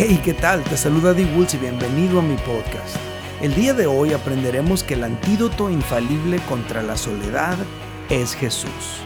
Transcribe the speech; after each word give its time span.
Hey, 0.00 0.20
¿qué 0.24 0.32
tal? 0.32 0.62
Te 0.62 0.76
saluda 0.76 1.12
Di 1.12 1.24
Woods 1.24 1.54
y 1.54 1.58
bienvenido 1.58 2.20
a 2.20 2.22
mi 2.22 2.36
podcast. 2.36 2.94
El 3.42 3.52
día 3.56 3.74
de 3.74 3.88
hoy 3.88 4.12
aprenderemos 4.12 4.84
que 4.84 4.94
el 4.94 5.02
antídoto 5.02 5.70
infalible 5.70 6.38
contra 6.48 6.84
la 6.84 6.96
soledad 6.96 7.58
es 8.08 8.36
Jesús. 8.36 9.02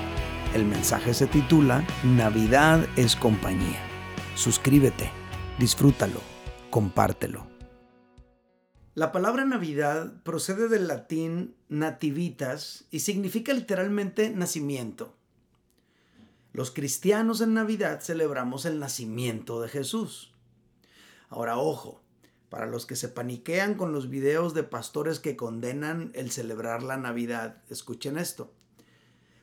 El 0.52 0.66
mensaje 0.66 1.14
se 1.14 1.26
titula 1.26 1.82
Navidad 2.04 2.86
es 2.96 3.16
compañía. 3.16 3.80
Suscríbete, 4.34 5.10
disfrútalo, 5.58 6.20
compártelo. 6.68 7.46
La 8.92 9.12
palabra 9.12 9.46
Navidad 9.46 10.22
procede 10.24 10.68
del 10.68 10.88
latín 10.88 11.54
nativitas 11.70 12.84
y 12.90 13.00
significa 13.00 13.54
literalmente 13.54 14.28
nacimiento. 14.28 15.16
Los 16.52 16.70
cristianos 16.70 17.40
en 17.40 17.54
Navidad 17.54 18.02
celebramos 18.02 18.66
el 18.66 18.78
nacimiento 18.78 19.62
de 19.62 19.70
Jesús. 19.70 20.31
Ahora, 21.32 21.56
ojo, 21.56 22.02
para 22.50 22.66
los 22.66 22.84
que 22.84 22.94
se 22.94 23.08
paniquean 23.08 23.74
con 23.74 23.90
los 23.90 24.10
videos 24.10 24.52
de 24.52 24.64
pastores 24.64 25.18
que 25.18 25.34
condenan 25.34 26.12
el 26.14 26.30
celebrar 26.30 26.82
la 26.82 26.98
Navidad, 26.98 27.62
escuchen 27.70 28.18
esto. 28.18 28.52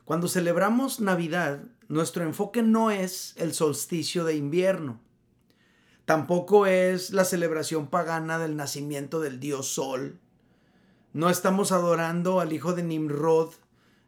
Cuando 0.06 0.28
celebramos 0.28 1.00
Navidad, 1.00 1.64
nuestro 1.88 2.24
enfoque 2.24 2.62
no 2.62 2.92
es 2.92 3.34
el 3.38 3.56
solsticio 3.56 4.24
de 4.24 4.36
invierno. 4.36 5.00
Tampoco 6.06 6.68
es 6.68 7.10
la 7.10 7.26
celebración 7.26 7.88
pagana 7.88 8.38
del 8.38 8.56
nacimiento 8.56 9.20
del 9.20 9.40
dios 9.40 9.74
Sol. 9.74 10.20
No 11.12 11.32
estamos 11.32 11.72
adorando 11.72 12.40
al 12.40 12.54
hijo 12.54 12.74
de 12.74 12.84
Nimrod, 12.84 13.50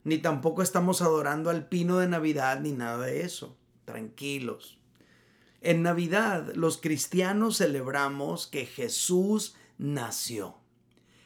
ni 0.03 0.19
tampoco 0.19 0.61
estamos 0.61 1.01
adorando 1.01 1.49
al 1.49 1.67
pino 1.67 1.97
de 1.97 2.07
Navidad, 2.07 2.59
ni 2.59 2.73
nada 2.73 3.07
de 3.07 3.21
eso. 3.21 3.57
Tranquilos. 3.85 4.80
En 5.61 5.83
Navidad 5.83 6.53
los 6.55 6.77
cristianos 6.77 7.57
celebramos 7.57 8.47
que 8.47 8.65
Jesús 8.65 9.55
nació. 9.77 10.55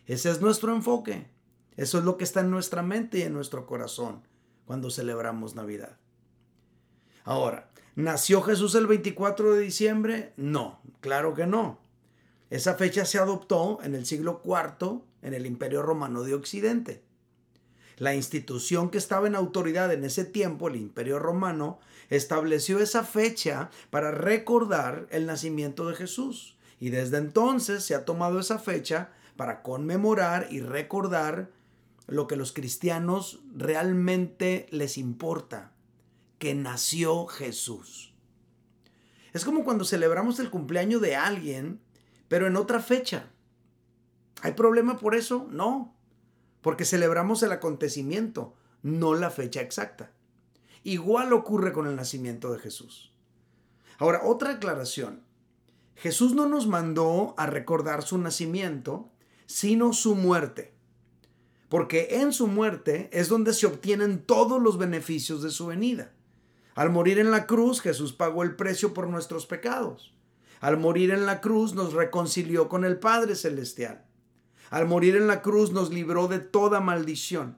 Ese 0.06 0.30
es 0.30 0.42
nuestro 0.42 0.76
enfoque. 0.76 1.28
Eso 1.78 1.98
es 1.98 2.04
lo 2.04 2.18
que 2.18 2.26
está 2.26 2.42
en 2.42 2.52
nuestra 2.52 2.84
mente 2.84 3.20
y 3.20 3.22
en 3.24 3.34
nuestro 3.34 3.66
corazón 3.66 4.22
cuando 4.66 4.90
celebramos 4.90 5.56
Navidad. 5.56 5.98
Ahora, 7.24 7.72
¿nació 7.96 8.42
Jesús 8.42 8.76
el 8.76 8.88
24 8.88 9.54
de 9.54 9.62
diciembre? 9.62 10.34
No, 10.38 10.82
claro 11.00 11.34
que 11.34 11.48
no. 11.48 11.80
Esa 12.50 12.76
fecha 12.76 13.06
se 13.06 13.18
adoptó 13.18 13.80
en 13.84 13.96
el 13.96 14.06
siglo 14.06 14.42
IV 14.44 15.02
en 15.22 15.34
el 15.34 15.46
Imperio 15.46 15.82
Romano 15.82 16.24
de 16.24 16.36
Occidente. 16.36 17.04
La 17.98 18.14
institución 18.14 18.90
que 18.90 18.98
estaba 18.98 19.28
en 19.28 19.36
autoridad 19.36 19.92
en 19.94 20.04
ese 20.04 20.26
tiempo, 20.26 20.68
el 20.68 20.76
Imperio 20.76 21.18
Romano, 21.18 21.80
estableció 22.10 22.80
esa 22.80 23.04
fecha 23.04 23.70
para 23.90 24.12
recordar 24.12 25.08
el 25.12 25.26
nacimiento 25.26 25.88
de 25.88 25.96
Jesús. 25.96 26.58
Y 26.80 26.90
desde 26.90 27.18
entonces 27.18 27.84
se 27.84 27.96
ha 27.96 28.06
tomado 28.06 28.40
esa 28.40 28.60
fecha 28.60 29.12
para 29.38 29.62
conmemorar 29.62 30.48
y 30.52 30.62
recordar 30.62 31.52
lo 32.08 32.28
que 32.28 32.36
los 32.36 32.52
cristianos 32.52 33.40
realmente 33.56 34.68
les 34.70 34.98
importa, 34.98 35.72
que 36.38 36.54
nació 36.54 37.26
Jesús. 37.28 38.14
Es 39.34 39.44
como 39.44 39.64
cuando 39.64 39.86
celebramos 39.86 40.40
el 40.40 40.50
cumpleaños 40.50 41.02
de 41.02 41.16
alguien, 41.16 41.82
pero 42.28 42.48
en 42.48 42.56
otra 42.56 42.80
fecha. 42.80 43.30
¿Hay 44.42 44.54
problema 44.54 44.98
por 44.98 45.16
eso? 45.16 45.48
No 45.50 45.96
porque 46.66 46.84
celebramos 46.84 47.44
el 47.44 47.52
acontecimiento, 47.52 48.56
no 48.82 49.14
la 49.14 49.30
fecha 49.30 49.62
exacta. 49.62 50.10
Igual 50.86 51.34
ocurre 51.34 51.74
con 51.74 51.88
el 51.88 51.96
nacimiento 51.96 52.54
de 52.54 52.60
Jesús. 52.60 53.12
Ahora, 53.98 54.22
otra 54.24 54.52
aclaración. 54.52 55.24
Jesús 55.96 56.36
no 56.36 56.48
nos 56.48 56.68
mandó 56.68 57.34
a 57.38 57.48
recordar 57.48 58.04
su 58.04 58.20
nacimiento, 58.20 59.10
sino 59.48 59.94
su 59.94 60.14
muerte. 60.14 60.76
Porque 61.70 62.20
en 62.22 62.32
su 62.32 62.46
muerte 62.46 63.10
es 63.12 63.30
donde 63.30 63.56
se 63.56 63.66
obtienen 63.66 64.22
todos 64.22 64.62
los 64.62 64.78
beneficios 64.78 65.42
de 65.42 65.50
su 65.50 65.66
venida. 65.66 66.12
Al 66.76 66.92
morir 66.92 67.18
en 67.18 67.32
la 67.32 67.48
cruz, 67.48 67.82
Jesús 67.82 68.14
pagó 68.14 68.44
el 68.44 68.56
precio 68.56 68.94
por 68.94 69.08
nuestros 69.08 69.48
pecados. 69.48 70.14
Al 70.60 70.78
morir 70.78 71.10
en 71.10 71.26
la 71.26 71.42
cruz 71.42 71.74
nos 71.74 71.94
reconcilió 71.94 72.70
con 72.70 72.86
el 72.86 73.00
Padre 73.00 73.36
Celestial. 73.36 74.06
Al 74.70 74.86
morir 74.86 75.16
en 75.16 75.26
la 75.26 75.42
cruz 75.42 75.72
nos 75.72 75.90
libró 75.90 76.28
de 76.28 76.38
toda 76.38 76.80
maldición. 76.80 77.58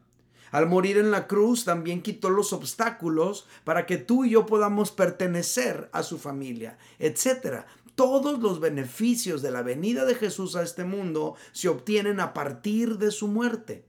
Al 0.51 0.67
morir 0.67 0.97
en 0.97 1.11
la 1.11 1.27
cruz 1.27 1.65
también 1.65 2.01
quitó 2.01 2.29
los 2.29 2.53
obstáculos 2.53 3.47
para 3.63 3.85
que 3.85 3.97
tú 3.97 4.25
y 4.25 4.31
yo 4.31 4.45
podamos 4.45 4.91
pertenecer 4.91 5.89
a 5.91 6.03
su 6.03 6.17
familia, 6.17 6.77
etc. 6.99 7.65
Todos 7.95 8.39
los 8.39 8.59
beneficios 8.59 9.41
de 9.41 9.51
la 9.51 9.61
venida 9.61 10.05
de 10.05 10.15
Jesús 10.15 10.55
a 10.55 10.63
este 10.63 10.83
mundo 10.83 11.35
se 11.51 11.69
obtienen 11.69 12.19
a 12.19 12.33
partir 12.33 12.97
de 12.97 13.11
su 13.11 13.27
muerte. 13.27 13.85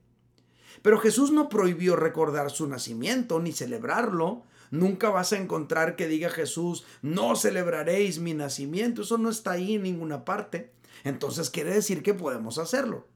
Pero 0.81 0.99
Jesús 0.99 1.31
no 1.31 1.49
prohibió 1.49 1.95
recordar 1.95 2.51
su 2.51 2.67
nacimiento 2.67 3.39
ni 3.39 3.51
celebrarlo. 3.51 4.43
Nunca 4.71 5.09
vas 5.09 5.33
a 5.33 5.37
encontrar 5.37 5.95
que 5.95 6.07
diga 6.07 6.29
Jesús, 6.29 6.85
no 7.01 7.35
celebraréis 7.35 8.19
mi 8.19 8.33
nacimiento. 8.33 9.01
Eso 9.01 9.17
no 9.17 9.29
está 9.29 9.51
ahí 9.51 9.75
en 9.75 9.83
ninguna 9.83 10.25
parte 10.25 10.71
entonces 11.03 11.49
quiere 11.49 11.73
decir 11.73 12.03
que 12.03 12.13
podemos 12.13 12.57
hacerlo. 12.57 13.07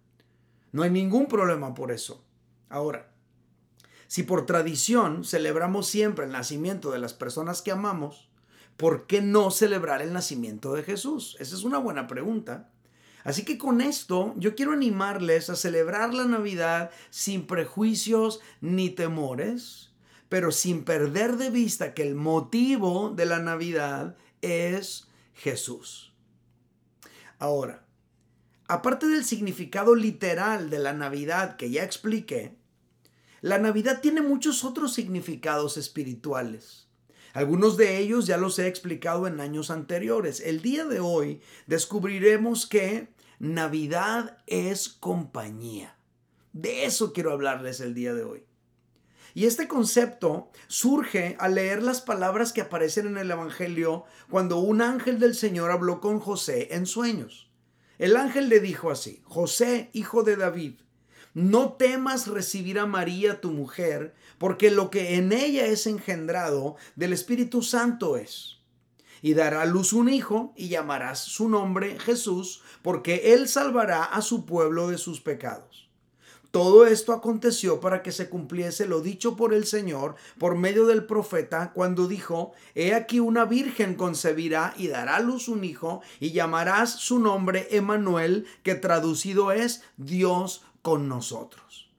No 0.72 0.84
hay 0.84 0.90
ningún 0.90 1.28
problema 1.28 1.74
por 1.74 1.92
eso. 1.92 2.24
Ahora, 2.70 3.13
si 4.14 4.22
por 4.22 4.46
tradición 4.46 5.24
celebramos 5.24 5.88
siempre 5.88 6.26
el 6.26 6.32
nacimiento 6.32 6.92
de 6.92 7.00
las 7.00 7.16
personas 7.16 7.64
que 7.64 7.72
amamos, 7.72 8.30
¿por 8.78 9.08
qué 9.08 9.24
no 9.24 9.50
celebrar 9.50 10.04
el 10.04 10.14
nacimiento 10.14 10.76
de 10.76 10.84
Jesús? 10.84 11.36
Esa 11.40 11.56
es 11.56 11.64
una 11.64 11.80
buena 11.80 12.06
pregunta. 12.06 12.70
Así 13.24 13.44
que 13.44 13.58
con 13.58 13.82
esto 13.82 14.36
yo 14.38 14.54
quiero 14.54 14.72
animarles 14.72 15.50
a 15.50 15.56
celebrar 15.56 16.14
la 16.14 16.26
Navidad 16.26 16.92
sin 17.10 17.48
prejuicios 17.48 18.40
ni 18.62 18.92
temores, 18.92 19.90
pero 20.30 20.52
sin 20.52 20.84
perder 20.84 21.38
de 21.38 21.50
vista 21.50 21.96
que 21.96 22.04
el 22.04 22.14
motivo 22.14 23.14
de 23.16 23.26
la 23.26 23.40
Navidad 23.40 24.16
es 24.44 25.08
Jesús. 25.34 26.14
Ahora, 27.40 27.84
aparte 28.68 29.08
del 29.08 29.26
significado 29.26 29.96
literal 29.96 30.70
de 30.70 30.78
la 30.78 30.94
Navidad 30.94 31.56
que 31.58 31.72
ya 31.72 31.84
expliqué, 31.84 32.62
la 33.44 33.58
Navidad 33.58 34.00
tiene 34.00 34.22
muchos 34.22 34.64
otros 34.64 34.94
significados 34.94 35.76
espirituales. 35.76 36.88
Algunos 37.34 37.76
de 37.76 37.98
ellos 37.98 38.26
ya 38.26 38.38
los 38.38 38.58
he 38.58 38.68
explicado 38.68 39.28
en 39.28 39.42
años 39.42 39.70
anteriores. 39.70 40.40
El 40.40 40.62
día 40.62 40.86
de 40.86 41.02
hoy 41.02 41.42
descubriremos 41.68 42.66
que 42.66 43.10
Navidad 43.40 44.38
es 44.48 44.88
compañía. 44.88 45.98
De 46.54 46.86
eso 46.86 47.12
quiero 47.12 47.34
hablarles 47.34 47.82
el 47.82 47.94
día 47.94 48.14
de 48.14 48.24
hoy. 48.24 48.46
Y 49.34 49.46
este 49.46 49.68
concepto 49.68 50.50
surge 50.68 51.36
al 51.38 51.56
leer 51.56 51.84
las 51.84 52.00
palabras 52.00 52.54
que 52.54 52.62
aparecen 52.62 53.08
en 53.08 53.18
el 53.18 53.30
Evangelio 53.30 54.06
cuando 54.30 54.60
un 54.60 54.82
ángel 54.82 55.20
del 55.20 55.36
Señor 55.36 55.70
habló 55.70 56.00
con 56.00 56.22
José 56.22 56.70
en 56.72 56.86
sueños. 56.86 57.52
El 57.98 58.16
ángel 58.16 58.48
le 58.48 58.62
dijo 58.62 58.90
así, 58.90 59.22
José, 59.26 59.90
hijo 59.92 60.24
de 60.24 60.38
David, 60.38 60.76
no 61.34 61.74
temas 61.74 62.28
recibir 62.28 62.80
a 62.80 62.86
María 62.86 63.42
tu 63.42 63.52
mujer, 63.52 64.14
porque 64.38 64.72
lo 64.72 64.90
que 64.90 65.16
en 65.16 65.32
ella 65.32 65.66
es 65.66 65.88
engendrado 65.88 66.76
del 66.96 67.14
Espíritu 67.14 67.62
Santo 67.62 68.18
es. 68.18 68.60
Y 69.22 69.34
dará 69.34 69.66
luz 69.66 69.94
un 69.94 70.10
hijo 70.10 70.54
y 70.56 70.68
llamarás 70.68 71.20
su 71.20 71.48
nombre 71.48 71.98
Jesús, 72.00 72.62
porque 72.82 73.34
él 73.34 73.48
salvará 73.48 74.04
a 74.04 74.22
su 74.22 74.46
pueblo 74.46 74.90
de 74.90 74.98
sus 74.98 75.22
pecados. 75.22 75.84
Todo 76.54 76.86
esto 76.86 77.14
aconteció 77.14 77.80
para 77.80 78.04
que 78.04 78.12
se 78.12 78.30
cumpliese 78.30 78.86
lo 78.86 79.02
dicho 79.02 79.36
por 79.36 79.56
el 79.56 79.66
Señor 79.66 80.14
por 80.38 80.56
medio 80.56 80.86
del 80.86 81.04
profeta 81.04 81.72
cuando 81.74 82.08
dijo, 82.08 82.52
He 82.76 82.94
aquí 82.94 83.20
una 83.20 83.46
virgen 83.46 83.96
concebirá 83.96 84.76
y 84.78 84.88
dará 84.88 85.16
a 85.16 85.20
luz 85.20 85.48
un 85.48 85.64
hijo 85.64 86.02
y 86.20 86.32
llamarás 86.32 86.92
su 86.92 87.18
nombre 87.18 87.70
Emanuel, 87.72 88.46
que 88.62 88.76
traducido 88.76 89.52
es 89.52 89.82
Dios 89.98 90.64
con 90.84 91.10
nosotros. 91.10 91.92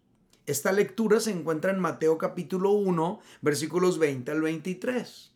Esta 0.46 0.70
lectura 0.70 1.18
se 1.18 1.32
encuentra 1.32 1.72
en 1.72 1.80
Mateo 1.80 2.16
capítulo 2.18 2.70
1, 2.70 3.20
versículos 3.40 3.98
20 3.98 4.30
al 4.30 4.42
23. 4.42 5.32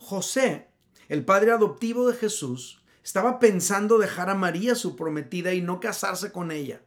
José, 0.00 0.66
el 1.08 1.24
padre 1.24 1.52
adoptivo 1.52 2.08
de 2.08 2.16
Jesús, 2.16 2.82
estaba 3.04 3.38
pensando 3.38 3.98
dejar 3.98 4.28
a 4.30 4.34
María 4.34 4.74
su 4.74 4.96
prometida 4.96 5.54
y 5.54 5.62
no 5.62 5.78
casarse 5.78 6.32
con 6.32 6.50
ella 6.50 6.82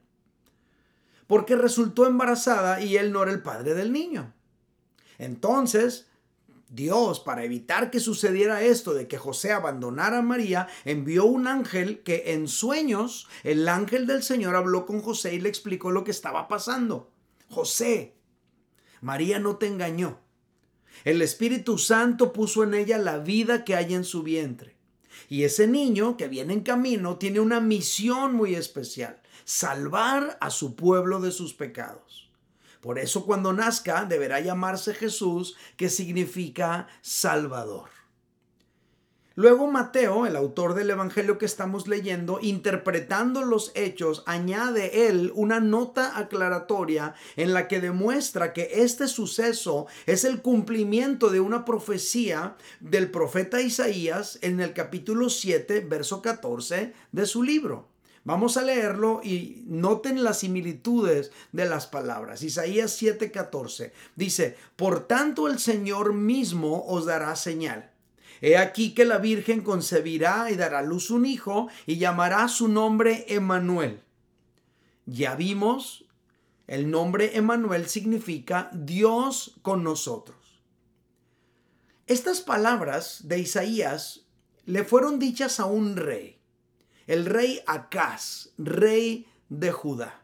porque 1.27 1.55
resultó 1.55 2.05
embarazada 2.05 2.81
y 2.81 2.97
él 2.97 3.11
no 3.11 3.23
era 3.23 3.31
el 3.31 3.41
padre 3.41 3.73
del 3.73 3.91
niño. 3.91 4.33
Entonces, 5.17 6.07
Dios, 6.73 7.19
para 7.19 7.43
evitar 7.43 7.91
que 7.91 7.99
sucediera 7.99 8.63
esto 8.63 8.95
de 8.95 9.07
que 9.07 9.19
José 9.19 9.51
abandonara 9.51 10.17
a 10.17 10.21
María, 10.23 10.67
envió 10.85 11.25
un 11.25 11.45
ángel 11.45 12.01
que 12.01 12.33
en 12.33 12.47
sueños 12.47 13.27
el 13.43 13.69
ángel 13.69 14.07
del 14.07 14.23
Señor 14.23 14.55
habló 14.55 14.87
con 14.87 14.99
José 14.99 15.35
y 15.35 15.39
le 15.39 15.49
explicó 15.49 15.91
lo 15.91 16.03
que 16.03 16.09
estaba 16.09 16.47
pasando. 16.47 17.11
José, 17.47 18.15
María 19.01 19.37
no 19.37 19.57
te 19.57 19.67
engañó. 19.67 20.17
El 21.03 21.21
Espíritu 21.21 21.77
Santo 21.77 22.33
puso 22.33 22.63
en 22.63 22.73
ella 22.73 22.97
la 22.97 23.19
vida 23.19 23.65
que 23.65 23.75
hay 23.75 23.93
en 23.93 24.03
su 24.03 24.23
vientre. 24.23 24.75
Y 25.29 25.43
ese 25.43 25.67
niño 25.67 26.17
que 26.17 26.27
viene 26.27 26.53
en 26.53 26.61
camino 26.61 27.17
tiene 27.17 27.39
una 27.39 27.59
misión 27.59 28.33
muy 28.33 28.55
especial, 28.55 29.21
salvar 29.45 30.39
a 30.41 30.49
su 30.49 30.75
pueblo 30.75 31.21
de 31.21 31.31
sus 31.31 31.53
pecados. 31.53 32.31
Por 32.83 32.99
eso 32.99 33.25
cuando 33.25 33.53
nazca 33.53 34.03
deberá 34.03 34.41
llamarse 34.41 34.93
Jesús, 34.93 35.55
que 35.77 35.87
significa 35.87 36.87
Salvador. 37.01 37.87
Luego 39.35 39.71
Mateo, 39.71 40.25
el 40.25 40.35
autor 40.35 40.73
del 40.73 40.89
Evangelio 40.89 41.37
que 41.37 41.45
estamos 41.45 41.87
leyendo, 41.87 42.39
interpretando 42.41 43.41
los 43.41 43.71
hechos, 43.73 44.21
añade 44.25 45.07
él 45.07 45.31
una 45.33 45.61
nota 45.61 46.19
aclaratoria 46.19 47.15
en 47.37 47.53
la 47.53 47.69
que 47.69 47.79
demuestra 47.79 48.51
que 48.51 48.69
este 48.73 49.07
suceso 49.07 49.87
es 50.05 50.25
el 50.25 50.41
cumplimiento 50.41 51.29
de 51.29 51.39
una 51.39 51.63
profecía 51.63 52.57
del 52.81 53.09
profeta 53.09 53.61
Isaías 53.61 54.39
en 54.41 54.59
el 54.59 54.73
capítulo 54.73 55.29
7, 55.29 55.79
verso 55.79 56.21
14 56.21 56.93
de 57.13 57.25
su 57.25 57.43
libro. 57.43 57.92
Vamos 58.25 58.55
a 58.57 58.61
leerlo 58.61 59.21
y 59.23 59.63
noten 59.67 60.23
las 60.23 60.39
similitudes 60.39 61.31
de 61.51 61.65
las 61.65 61.87
palabras. 61.87 62.43
Isaías 62.43 63.01
7:14 63.01 63.91
dice, 64.15 64.57
Por 64.75 65.07
tanto 65.07 65.47
el 65.47 65.59
Señor 65.59 66.13
mismo 66.13 66.85
os 66.87 67.05
dará 67.05 67.35
señal 67.35 67.93
He 68.45 68.57
aquí 68.57 68.93
que 68.93 69.05
la 69.05 69.19
Virgen 69.19 69.61
concebirá 69.61 70.51
y 70.51 70.57
dará 70.57 70.81
luz 70.81 71.11
un 71.11 71.25
hijo 71.25 71.69
y 71.85 71.97
llamará 71.97 72.49
su 72.49 72.67
nombre 72.67 73.23
Emanuel. 73.29 74.01
Ya 75.05 75.35
vimos, 75.35 76.03
el 76.67 76.91
nombre 76.91 77.37
Emanuel 77.37 77.87
significa 77.87 78.69
Dios 78.73 79.55
con 79.61 79.85
nosotros. 79.85 80.35
Estas 82.05 82.41
palabras 82.41 83.21
de 83.29 83.39
Isaías 83.39 84.25
le 84.65 84.83
fueron 84.83 85.19
dichas 85.19 85.61
a 85.61 85.65
un 85.65 85.95
rey, 85.95 86.41
el 87.07 87.25
rey 87.25 87.61
Acaz, 87.67 88.49
rey 88.57 89.27
de 89.49 89.71
Judá. 89.71 90.23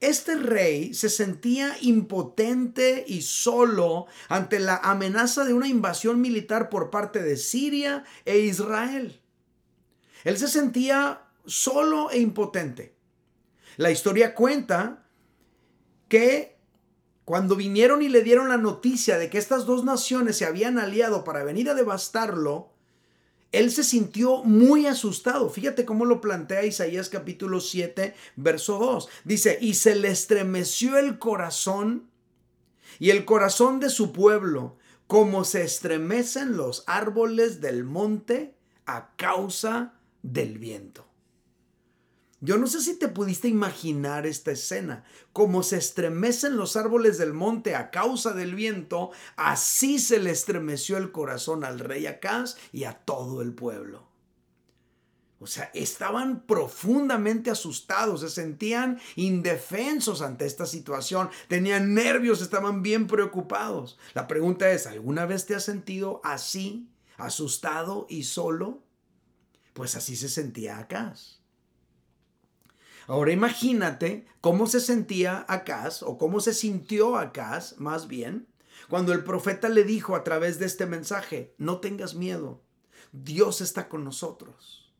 Este 0.00 0.34
rey 0.34 0.94
se 0.94 1.10
sentía 1.10 1.76
impotente 1.82 3.04
y 3.06 3.20
solo 3.20 4.06
ante 4.28 4.58
la 4.58 4.76
amenaza 4.76 5.44
de 5.44 5.52
una 5.52 5.68
invasión 5.68 6.22
militar 6.22 6.70
por 6.70 6.88
parte 6.88 7.22
de 7.22 7.36
Siria 7.36 8.04
e 8.24 8.38
Israel. 8.38 9.20
Él 10.24 10.38
se 10.38 10.48
sentía 10.48 11.26
solo 11.44 12.10
e 12.10 12.18
impotente. 12.18 12.94
La 13.76 13.90
historia 13.90 14.34
cuenta 14.34 15.06
que 16.08 16.58
cuando 17.26 17.54
vinieron 17.54 18.02
y 18.02 18.08
le 18.08 18.22
dieron 18.22 18.48
la 18.48 18.56
noticia 18.56 19.18
de 19.18 19.30
que 19.30 19.38
estas 19.38 19.66
dos 19.66 19.84
naciones 19.84 20.36
se 20.36 20.46
habían 20.46 20.78
aliado 20.78 21.24
para 21.24 21.44
venir 21.44 21.68
a 21.68 21.74
devastarlo, 21.74 22.69
él 23.52 23.72
se 23.72 23.82
sintió 23.82 24.44
muy 24.44 24.86
asustado. 24.86 25.50
Fíjate 25.50 25.84
cómo 25.84 26.04
lo 26.04 26.20
plantea 26.20 26.64
Isaías 26.64 27.08
capítulo 27.08 27.60
7, 27.60 28.14
verso 28.36 28.78
2. 28.78 29.08
Dice, 29.24 29.58
y 29.60 29.74
se 29.74 29.96
le 29.96 30.08
estremeció 30.08 30.98
el 30.98 31.18
corazón 31.18 32.08
y 32.98 33.10
el 33.10 33.24
corazón 33.24 33.80
de 33.80 33.90
su 33.90 34.12
pueblo, 34.12 34.76
como 35.06 35.44
se 35.44 35.62
estremecen 35.62 36.56
los 36.56 36.84
árboles 36.86 37.60
del 37.60 37.84
monte 37.84 38.54
a 38.86 39.16
causa 39.16 39.94
del 40.22 40.58
viento. 40.58 41.09
Yo 42.42 42.56
no 42.56 42.66
sé 42.66 42.80
si 42.80 42.98
te 42.98 43.08
pudiste 43.08 43.48
imaginar 43.48 44.26
esta 44.26 44.50
escena. 44.50 45.04
Como 45.32 45.62
se 45.62 45.76
estremecen 45.76 46.56
los 46.56 46.74
árboles 46.74 47.18
del 47.18 47.34
monte 47.34 47.74
a 47.74 47.90
causa 47.90 48.32
del 48.32 48.54
viento, 48.54 49.10
así 49.36 49.98
se 49.98 50.18
le 50.18 50.30
estremeció 50.30 50.96
el 50.96 51.12
corazón 51.12 51.64
al 51.64 51.78
rey 51.78 52.06
Acaz 52.06 52.56
y 52.72 52.84
a 52.84 52.94
todo 52.94 53.42
el 53.42 53.52
pueblo. 53.52 54.08
O 55.38 55.46
sea, 55.46 55.70
estaban 55.74 56.46
profundamente 56.46 57.50
asustados, 57.50 58.20
se 58.20 58.30
sentían 58.30 59.00
indefensos 59.16 60.20
ante 60.20 60.44
esta 60.44 60.66
situación, 60.66 61.30
tenían 61.48 61.94
nervios, 61.94 62.42
estaban 62.42 62.82
bien 62.82 63.06
preocupados. 63.06 63.98
La 64.12 64.26
pregunta 64.28 64.70
es, 64.70 64.86
¿alguna 64.86 65.24
vez 65.24 65.46
te 65.46 65.54
has 65.54 65.64
sentido 65.64 66.20
así, 66.24 66.90
asustado 67.16 68.06
y 68.08 68.24
solo? 68.24 68.82
Pues 69.72 69.94
así 69.94 70.14
se 70.14 70.28
sentía 70.28 70.78
Acaz. 70.78 71.39
Ahora 73.06 73.32
imagínate 73.32 74.26
cómo 74.40 74.66
se 74.66 74.80
sentía 74.80 75.44
Acaz 75.48 76.02
o 76.02 76.18
cómo 76.18 76.40
se 76.40 76.54
sintió 76.54 77.16
Acaz, 77.16 77.78
más 77.78 78.08
bien, 78.08 78.48
cuando 78.88 79.12
el 79.12 79.24
profeta 79.24 79.68
le 79.68 79.84
dijo 79.84 80.16
a 80.16 80.24
través 80.24 80.58
de 80.58 80.66
este 80.66 80.86
mensaje, 80.86 81.54
no 81.58 81.78
tengas 81.80 82.14
miedo, 82.14 82.62
Dios 83.12 83.60
está 83.60 83.88
con 83.88 84.04
nosotros. 84.04 84.92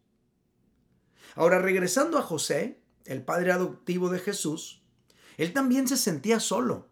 Ahora 1.35 1.59
regresando 1.61 2.19
a 2.19 2.23
José, 2.23 2.81
el 3.05 3.23
padre 3.23 3.53
adoptivo 3.53 4.09
de 4.09 4.19
Jesús, 4.19 4.83
él 5.37 5.53
también 5.53 5.89
se 5.89 5.97
sentía 5.97 6.41
solo. 6.41 6.89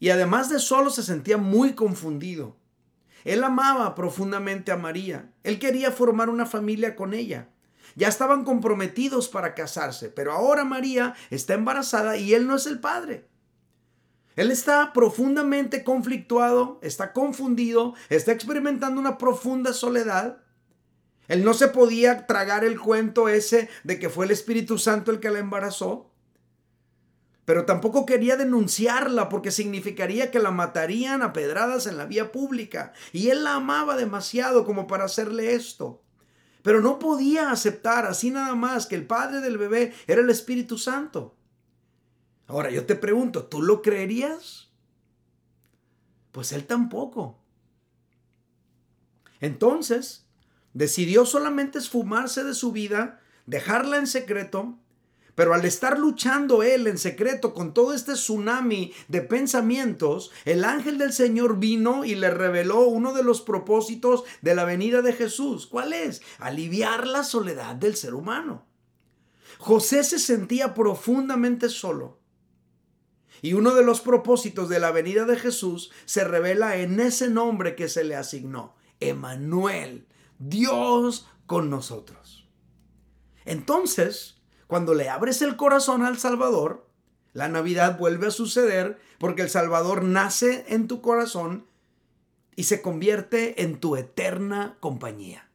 Y 0.00 0.10
además 0.10 0.50
de 0.50 0.58
solo 0.58 0.90
se 0.90 1.02
sentía 1.02 1.38
muy 1.38 1.74
confundido. 1.74 2.56
Él 3.24 3.42
amaba 3.42 3.94
profundamente 3.94 4.70
a 4.70 4.76
María. 4.76 5.32
Él 5.42 5.58
quería 5.58 5.90
formar 5.90 6.30
una 6.30 6.46
familia 6.46 6.94
con 6.94 7.14
ella. 7.14 7.50
Ya 7.96 8.08
estaban 8.08 8.44
comprometidos 8.44 9.28
para 9.28 9.54
casarse, 9.54 10.08
pero 10.08 10.32
ahora 10.32 10.64
María 10.64 11.14
está 11.30 11.54
embarazada 11.54 12.16
y 12.16 12.34
él 12.34 12.46
no 12.46 12.56
es 12.56 12.66
el 12.66 12.80
padre. 12.80 13.28
Él 14.38 14.52
está 14.52 14.92
profundamente 14.92 15.82
conflictuado, 15.82 16.78
está 16.80 17.12
confundido, 17.12 17.94
está 18.08 18.30
experimentando 18.30 19.00
una 19.00 19.18
profunda 19.18 19.72
soledad. 19.72 20.38
Él 21.26 21.44
no 21.44 21.54
se 21.54 21.66
podía 21.66 22.24
tragar 22.26 22.64
el 22.64 22.78
cuento 22.78 23.28
ese 23.28 23.68
de 23.82 23.98
que 23.98 24.08
fue 24.08 24.26
el 24.26 24.30
Espíritu 24.30 24.78
Santo 24.78 25.10
el 25.10 25.18
que 25.18 25.30
la 25.30 25.40
embarazó. 25.40 26.12
Pero 27.46 27.64
tampoco 27.64 28.06
quería 28.06 28.36
denunciarla 28.36 29.28
porque 29.28 29.50
significaría 29.50 30.30
que 30.30 30.38
la 30.38 30.52
matarían 30.52 31.22
a 31.22 31.32
pedradas 31.32 31.88
en 31.88 31.96
la 31.96 32.06
vía 32.06 32.30
pública. 32.30 32.92
Y 33.12 33.30
él 33.30 33.42
la 33.42 33.54
amaba 33.54 33.96
demasiado 33.96 34.64
como 34.64 34.86
para 34.86 35.06
hacerle 35.06 35.54
esto. 35.54 36.00
Pero 36.68 36.82
no 36.82 36.98
podía 36.98 37.50
aceptar 37.50 38.04
así 38.04 38.30
nada 38.30 38.54
más 38.54 38.84
que 38.84 38.94
el 38.94 39.06
padre 39.06 39.40
del 39.40 39.56
bebé 39.56 39.94
era 40.06 40.20
el 40.20 40.28
Espíritu 40.28 40.76
Santo. 40.76 41.34
Ahora 42.46 42.70
yo 42.70 42.84
te 42.84 42.94
pregunto, 42.94 43.46
¿tú 43.46 43.62
lo 43.62 43.80
creerías? 43.80 44.68
Pues 46.30 46.52
él 46.52 46.66
tampoco. 46.66 47.38
Entonces, 49.40 50.26
decidió 50.74 51.24
solamente 51.24 51.78
esfumarse 51.78 52.44
de 52.44 52.52
su 52.52 52.70
vida, 52.70 53.18
dejarla 53.46 53.96
en 53.96 54.06
secreto 54.06 54.78
pero 55.38 55.54
al 55.54 55.64
estar 55.64 56.00
luchando 56.00 56.64
él 56.64 56.88
en 56.88 56.98
secreto 56.98 57.54
con 57.54 57.72
todo 57.72 57.94
este 57.94 58.14
tsunami 58.14 58.92
de 59.06 59.20
pensamientos, 59.20 60.32
el 60.44 60.64
ángel 60.64 60.98
del 60.98 61.12
Señor 61.12 61.60
vino 61.60 62.04
y 62.04 62.16
le 62.16 62.28
reveló 62.28 62.88
uno 62.88 63.12
de 63.12 63.22
los 63.22 63.40
propósitos 63.40 64.24
de 64.42 64.56
la 64.56 64.64
venida 64.64 65.00
de 65.00 65.12
Jesús. 65.12 65.68
¿Cuál 65.68 65.92
es? 65.92 66.22
Aliviar 66.40 67.06
la 67.06 67.22
soledad 67.22 67.76
del 67.76 67.94
ser 67.94 68.14
humano. 68.14 68.66
José 69.58 70.02
se 70.02 70.18
sentía 70.18 70.74
profundamente 70.74 71.68
solo. 71.68 72.18
Y 73.40 73.52
uno 73.52 73.76
de 73.76 73.84
los 73.84 74.00
propósitos 74.00 74.68
de 74.68 74.80
la 74.80 74.90
venida 74.90 75.24
de 75.24 75.36
Jesús 75.36 75.92
se 76.04 76.24
revela 76.24 76.78
en 76.78 76.98
ese 76.98 77.30
nombre 77.30 77.76
que 77.76 77.88
se 77.88 78.02
le 78.02 78.16
asignó, 78.16 78.74
Emanuel, 78.98 80.08
Dios 80.40 81.28
con 81.46 81.70
nosotros. 81.70 82.48
Entonces, 83.44 84.37
cuando 84.68 84.94
le 84.94 85.08
abres 85.08 85.42
el 85.42 85.56
corazón 85.56 86.04
al 86.04 86.18
Salvador, 86.18 86.86
la 87.32 87.48
Navidad 87.48 87.98
vuelve 87.98 88.28
a 88.28 88.30
suceder 88.30 89.00
porque 89.18 89.42
el 89.42 89.50
Salvador 89.50 90.04
nace 90.04 90.66
en 90.68 90.86
tu 90.86 91.00
corazón 91.00 91.66
y 92.54 92.64
se 92.64 92.82
convierte 92.82 93.62
en 93.62 93.80
tu 93.80 93.96
eterna 93.96 94.76
compañía. 94.80 95.48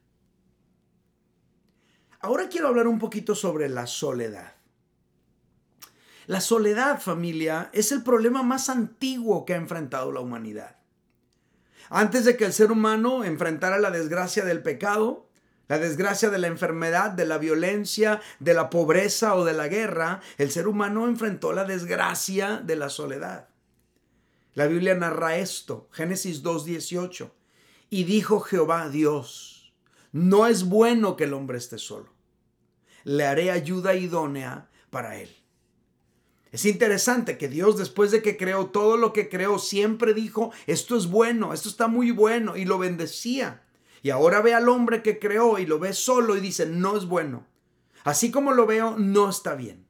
Ahora 2.20 2.50
quiero 2.50 2.70
hablar 2.70 2.88
un 2.88 2.98
poquito 3.00 3.36
sobre 3.36 3.70
la 3.70 3.86
soledad. 3.86 4.56
La 6.26 6.42
soledad, 6.42 7.00
familia, 7.00 7.70
es 7.72 7.92
el 7.92 8.02
problema 8.02 8.42
más 8.42 8.68
antiguo 8.68 9.46
que 9.46 9.54
ha 9.54 9.58
enfrentado 9.58 10.12
la 10.12 10.22
humanidad. 10.22 10.78
Antes 11.90 12.26
de 12.26 12.36
que 12.36 12.46
el 12.46 12.54
ser 12.54 12.72
humano 12.72 13.26
enfrentara 13.26 13.78
la 13.78 13.92
desgracia 13.92 14.44
del 14.44 14.64
pecado, 14.64 15.28
la 15.74 15.80
desgracia 15.80 16.30
de 16.30 16.38
la 16.38 16.46
enfermedad, 16.46 17.10
de 17.10 17.26
la 17.26 17.40
violencia, 17.40 18.22
de 18.40 18.54
la 18.54 18.70
pobreza 18.70 19.34
o 19.34 19.44
de 19.44 19.54
la 19.54 19.68
guerra, 19.68 20.22
el 20.38 20.52
ser 20.52 20.68
humano 20.68 21.08
enfrentó 21.08 21.52
la 21.52 21.64
desgracia 21.64 22.62
de 22.64 22.76
la 22.76 22.90
soledad. 22.90 23.50
La 24.54 24.68
Biblia 24.68 24.94
narra 24.94 25.38
esto, 25.38 25.90
Génesis 25.92 26.44
2.18. 26.44 27.32
Y 27.90 28.04
dijo 28.04 28.40
Jehová 28.40 28.88
Dios, 28.90 29.74
no 30.12 30.46
es 30.46 30.66
bueno 30.66 31.16
que 31.16 31.24
el 31.24 31.34
hombre 31.34 31.58
esté 31.58 31.80
solo. 31.80 32.14
Le 33.04 33.26
haré 33.26 33.50
ayuda 33.50 33.96
idónea 33.96 34.70
para 34.92 35.18
él. 35.18 35.36
Es 36.52 36.66
interesante 36.66 37.40
que 37.40 37.48
Dios 37.48 37.80
después 37.80 38.12
de 38.12 38.22
que 38.22 38.38
creó 38.38 38.68
todo 38.68 38.96
lo 38.96 39.12
que 39.12 39.28
creó, 39.28 39.58
siempre 39.58 40.14
dijo, 40.14 40.52
esto 40.68 40.96
es 40.96 41.08
bueno, 41.08 41.52
esto 41.52 41.68
está 41.68 41.88
muy 41.88 42.12
bueno 42.12 42.58
y 42.58 42.66
lo 42.66 42.78
bendecía. 42.78 43.64
Y 44.04 44.10
ahora 44.10 44.42
ve 44.42 44.54
al 44.54 44.68
hombre 44.68 45.02
que 45.02 45.18
creó 45.18 45.58
y 45.58 45.66
lo 45.66 45.80
ve 45.80 45.94
solo 45.94 46.36
y 46.36 46.42
dice, 46.42 46.66
no 46.66 46.98
es 46.98 47.06
bueno. 47.06 47.48
Así 48.04 48.32
como 48.32 48.52
lo 48.52 48.68
veo, 48.68 48.98
no 49.00 49.30
está 49.30 49.56
bien. 49.56 49.88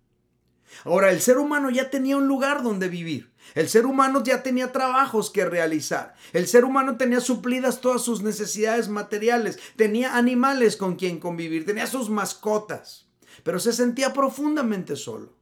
Ahora, 0.86 1.12
el 1.12 1.20
ser 1.20 1.40
humano 1.40 1.72
ya 1.72 1.90
tenía 1.90 2.16
un 2.18 2.28
lugar 2.28 2.62
donde 2.62 2.90
vivir. 2.90 3.34
El 3.56 3.70
ser 3.70 3.88
humano 3.88 4.24
ya 4.24 4.44
tenía 4.44 4.72
trabajos 4.72 5.32
que 5.32 5.46
realizar. 5.46 6.14
El 6.32 6.48
ser 6.48 6.64
humano 6.64 6.96
tenía 6.98 7.22
suplidas 7.22 7.82
todas 7.82 8.04
sus 8.04 8.22
necesidades 8.22 8.88
materiales. 8.88 9.60
Tenía 9.76 10.16
animales 10.16 10.78
con 10.78 10.96
quien 10.96 11.20
convivir. 11.20 11.66
Tenía 11.66 11.88
sus 11.88 12.12
mascotas. 12.12 13.10
Pero 13.44 13.60
se 13.60 13.74
sentía 13.74 14.14
profundamente 14.14 14.96
solo. 14.96 15.36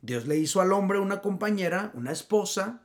Dios 0.00 0.28
le 0.28 0.38
hizo 0.38 0.60
al 0.60 0.72
hombre 0.72 1.00
una 1.00 1.20
compañera, 1.20 1.90
una 1.94 2.12
esposa. 2.12 2.82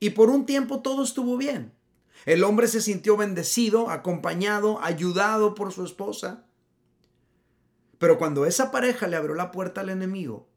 Y 0.00 0.10
por 0.10 0.28
un 0.28 0.44
tiempo 0.44 0.80
todo 0.80 1.04
estuvo 1.04 1.36
bien. 1.36 1.77
El 2.26 2.44
hombre 2.44 2.68
se 2.68 2.80
sintió 2.80 3.16
bendecido, 3.16 3.90
acompañado, 3.90 4.82
ayudado 4.82 5.54
por 5.54 5.72
su 5.72 5.84
esposa. 5.84 6.44
Pero 7.98 8.18
cuando 8.18 8.46
esa 8.46 8.70
pareja 8.70 9.06
le 9.08 9.16
abrió 9.16 9.34
la 9.34 9.50
puerta 9.50 9.80
al 9.80 9.88
enemigo, 9.88 10.48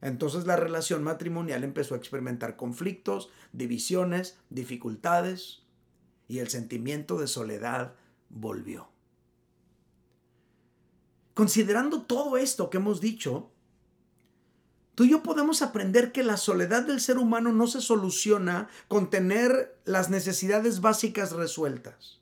entonces 0.00 0.46
la 0.46 0.56
relación 0.56 1.02
matrimonial 1.02 1.64
empezó 1.64 1.94
a 1.94 1.98
experimentar 1.98 2.56
conflictos, 2.56 3.30
divisiones, 3.52 4.38
dificultades 4.48 5.62
y 6.28 6.38
el 6.38 6.48
sentimiento 6.48 7.18
de 7.18 7.26
soledad 7.26 7.94
volvió. 8.28 8.88
Considerando 11.34 12.02
todo 12.02 12.36
esto 12.36 12.70
que 12.70 12.78
hemos 12.78 13.00
dicho, 13.00 13.50
tú 15.00 15.04
y 15.04 15.08
yo 15.12 15.22
podemos 15.22 15.62
aprender 15.62 16.12
que 16.12 16.22
la 16.22 16.36
soledad 16.36 16.82
del 16.82 17.00
ser 17.00 17.16
humano 17.16 17.54
no 17.54 17.66
se 17.66 17.80
soluciona 17.80 18.68
con 18.86 19.08
tener 19.08 19.80
las 19.86 20.10
necesidades 20.10 20.82
básicas 20.82 21.32
resueltas. 21.32 22.20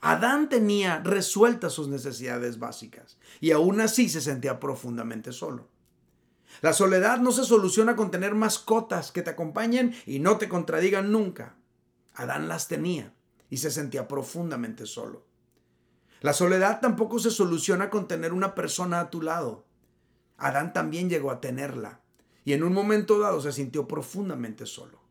Adán 0.00 0.48
tenía 0.48 1.00
resueltas 1.00 1.74
sus 1.74 1.88
necesidades 1.88 2.58
básicas 2.58 3.18
y 3.42 3.50
aún 3.50 3.82
así 3.82 4.08
se 4.08 4.22
sentía 4.22 4.58
profundamente 4.58 5.32
solo. 5.32 5.68
La 6.62 6.72
soledad 6.72 7.18
no 7.18 7.30
se 7.30 7.44
soluciona 7.44 7.94
con 7.94 8.10
tener 8.10 8.34
mascotas 8.34 9.12
que 9.12 9.20
te 9.20 9.28
acompañen 9.28 9.94
y 10.06 10.18
no 10.18 10.38
te 10.38 10.48
contradigan 10.48 11.12
nunca. 11.12 11.56
Adán 12.14 12.48
las 12.48 12.68
tenía 12.68 13.12
y 13.50 13.58
se 13.58 13.70
sentía 13.70 14.08
profundamente 14.08 14.86
solo. 14.86 15.26
La 16.22 16.32
soledad 16.32 16.80
tampoco 16.80 17.18
se 17.18 17.30
soluciona 17.30 17.90
con 17.90 18.08
tener 18.08 18.32
una 18.32 18.54
persona 18.54 18.98
a 18.98 19.10
tu 19.10 19.20
lado. 19.20 19.67
Adán 20.38 20.72
también 20.72 21.10
llegó 21.10 21.30
a 21.30 21.40
tenerla 21.40 22.00
y 22.44 22.54
en 22.54 22.62
un 22.62 22.72
momento 22.72 23.18
dado 23.18 23.40
se 23.40 23.52
sintió 23.52 23.86
profundamente 23.86 24.64
solo. 24.64 25.02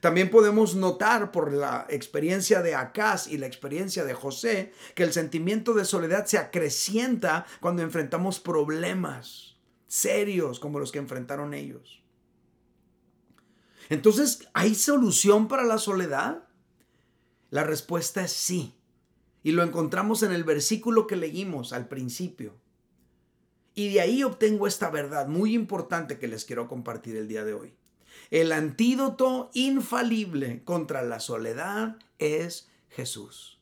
También 0.00 0.30
podemos 0.30 0.74
notar 0.74 1.30
por 1.30 1.52
la 1.52 1.86
experiencia 1.88 2.62
de 2.62 2.74
Acaz 2.74 3.26
y 3.26 3.36
la 3.36 3.46
experiencia 3.46 4.04
de 4.04 4.14
José 4.14 4.72
que 4.94 5.02
el 5.02 5.12
sentimiento 5.12 5.74
de 5.74 5.84
soledad 5.84 6.26
se 6.26 6.38
acrecienta 6.38 7.46
cuando 7.60 7.82
enfrentamos 7.82 8.40
problemas 8.40 9.56
serios 9.86 10.60
como 10.60 10.78
los 10.78 10.92
que 10.92 10.98
enfrentaron 10.98 11.52
ellos. 11.52 12.02
Entonces, 13.90 14.48
¿hay 14.54 14.74
solución 14.74 15.48
para 15.48 15.64
la 15.64 15.76
soledad? 15.78 16.44
La 17.50 17.64
respuesta 17.64 18.22
es 18.22 18.32
sí. 18.32 18.74
Y 19.42 19.52
lo 19.52 19.62
encontramos 19.62 20.22
en 20.22 20.32
el 20.32 20.44
versículo 20.44 21.06
que 21.06 21.16
leímos 21.16 21.72
al 21.72 21.88
principio. 21.88 22.54
Y 23.80 23.88
de 23.88 24.02
ahí 24.02 24.22
obtengo 24.24 24.66
esta 24.66 24.90
verdad 24.90 25.26
muy 25.26 25.54
importante 25.54 26.18
que 26.18 26.28
les 26.28 26.44
quiero 26.44 26.68
compartir 26.68 27.16
el 27.16 27.28
día 27.28 27.44
de 27.44 27.54
hoy. 27.54 27.72
El 28.30 28.52
antídoto 28.52 29.50
infalible 29.54 30.62
contra 30.64 31.00
la 31.00 31.18
soledad 31.18 31.96
es 32.18 32.68
Jesús. 32.90 33.58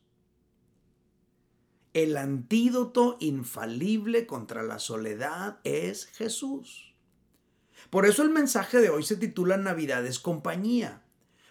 El 1.93 2.17
antídoto 2.17 3.15
infalible 3.21 4.25
contra 4.25 4.61
la 4.61 4.79
soledad 4.79 5.61
es 5.63 6.07
Jesús. 6.07 6.93
Por 7.89 8.05
eso 8.05 8.21
el 8.21 8.29
mensaje 8.29 8.79
de 8.79 8.89
hoy 8.89 9.03
se 9.03 9.15
titula 9.15 9.55
Navidad 9.55 10.05
es 10.05 10.19
compañía, 10.19 11.01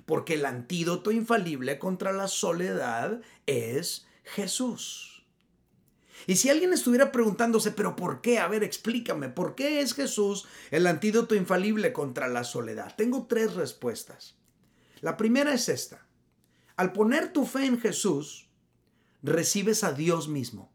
porque 0.05 0.35
el 0.35 0.45
antídoto 0.45 1.11
infalible 1.11 1.79
contra 1.79 2.13
la 2.13 2.29
soledad 2.29 3.23
es 3.47 4.07
Jesús. 4.25 5.08
Y 6.29 6.37
si 6.37 6.51
alguien 6.51 6.75
estuviera 6.75 7.11
preguntándose, 7.11 7.71
pero 7.71 7.97
¿por 7.97 8.21
qué? 8.21 8.39
A 8.39 8.49
ver, 8.49 8.63
explícame, 8.63 9.31
¿por 9.31 9.55
qué 9.55 9.81
es 9.81 9.95
Jesús 9.95 10.47
el 10.71 10.87
antídoto 10.87 11.35
infalible 11.35 11.95
contra 11.95 12.29
la 12.29 12.45
soledad? 12.45 12.95
Tengo 12.99 13.27
tres 13.27 13.55
respuestas. 13.55 14.37
La 15.01 15.17
primera 15.17 15.55
es 15.55 15.71
esta. 15.71 16.07
Al 16.77 16.93
poner 16.93 17.33
tu 17.33 17.47
fe 17.47 17.65
en 17.65 17.81
Jesús, 17.81 18.51
recibes 19.23 19.83
a 19.85 19.95
Dios 19.95 20.29
mismo. 20.29 20.71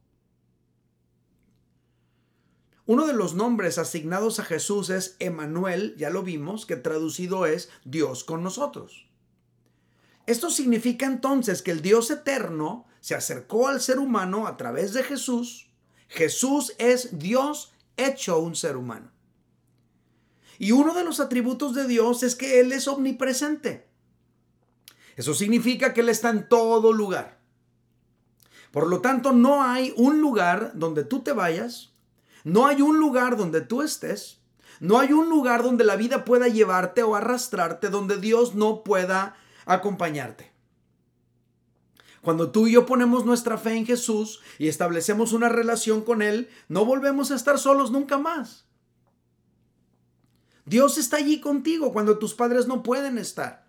Uno 2.87 3.05
de 3.05 3.13
los 3.13 3.35
nombres 3.35 3.77
asignados 3.77 4.39
a 4.39 4.45
Jesús 4.45 4.89
es 4.89 5.15
Emanuel, 5.19 5.93
ya 5.99 6.09
lo 6.09 6.23
vimos, 6.23 6.65
que 6.65 6.77
traducido 6.77 7.45
es 7.45 7.69
Dios 7.85 8.23
con 8.23 8.41
nosotros. 8.41 9.07
Esto 10.25 10.49
significa 10.49 11.05
entonces 11.05 11.61
que 11.61 11.69
el 11.69 11.83
Dios 11.83 12.09
eterno 12.09 12.87
se 13.03 13.15
acercó 13.15 13.67
al 13.67 13.81
ser 13.81 13.99
humano 13.99 14.47
a 14.47 14.55
través 14.55 14.93
de 14.93 15.03
Jesús. 15.03 15.69
Jesús 16.07 16.73
es 16.77 17.19
Dios 17.19 17.73
hecho 17.97 18.39
un 18.39 18.55
ser 18.55 18.77
humano. 18.77 19.11
Y 20.57 20.71
uno 20.71 20.93
de 20.93 21.03
los 21.03 21.19
atributos 21.19 21.75
de 21.75 21.85
Dios 21.85 22.23
es 22.23 22.33
que 22.33 22.61
Él 22.61 22.71
es 22.71 22.87
omnipresente. 22.87 23.89
Eso 25.17 25.33
significa 25.33 25.93
que 25.93 25.99
Él 25.99 26.07
está 26.07 26.29
en 26.29 26.47
todo 26.47 26.93
lugar. 26.93 27.41
Por 28.71 28.87
lo 28.87 29.01
tanto, 29.01 29.33
no 29.33 29.63
hay 29.63 29.93
un 29.97 30.21
lugar 30.21 30.71
donde 30.73 31.03
tú 31.03 31.23
te 31.23 31.33
vayas, 31.33 31.91
no 32.45 32.67
hay 32.67 32.81
un 32.81 32.99
lugar 32.99 33.35
donde 33.35 33.59
tú 33.59 33.81
estés, 33.81 34.39
no 34.79 34.97
hay 34.97 35.11
un 35.11 35.27
lugar 35.27 35.61
donde 35.61 35.83
la 35.83 35.97
vida 35.97 36.23
pueda 36.23 36.47
llevarte 36.47 37.03
o 37.03 37.17
arrastrarte, 37.17 37.89
donde 37.89 38.15
Dios 38.15 38.55
no 38.55 38.81
pueda 38.81 39.35
acompañarte. 39.65 40.52
Cuando 42.23 42.51
tú 42.51 42.67
y 42.67 42.71
yo 42.71 42.85
ponemos 42.85 43.25
nuestra 43.25 43.57
fe 43.57 43.75
en 43.75 43.85
Jesús 43.85 44.39
y 44.57 44.69
establecemos 44.69 45.33
una 45.33 45.49
relación 45.49 46.01
con 46.01 46.21
Él, 46.21 46.49
no 46.69 46.85
volvemos 46.85 47.31
a 47.31 47.35
estar 47.35 47.59
solos 47.59 47.91
nunca 47.91 48.17
más. 48.17 48.65
Dios 50.65 50.97
está 50.97 51.17
allí 51.17 51.41
contigo 51.41 51.91
cuando 51.91 52.17
tus 52.19 52.33
padres 52.33 52.65
no 52.65 52.81
pueden 52.81 53.17
estar. 53.17 53.65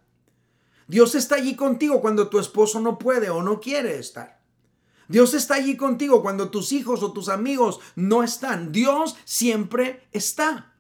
Dios 0.87 1.17
está 1.17 1.35
allí 1.35 1.57
contigo 1.57 2.01
cuando 2.01 2.29
tu 2.29 2.39
esposo 2.39 2.79
no 2.79 2.97
puede 2.97 3.29
o 3.29 3.43
no 3.43 3.59
quiere 3.59 3.99
estar. 3.99 4.41
Dios 5.09 5.35
está 5.35 5.57
allí 5.57 5.77
contigo 5.77 6.23
cuando 6.23 6.51
tus 6.51 6.71
hijos 6.71 7.03
o 7.03 7.13
tus 7.13 7.29
amigos 7.29 7.81
no 7.97 8.23
están. 8.23 8.71
Dios 8.71 9.17
siempre 9.25 10.07
está. 10.13 10.74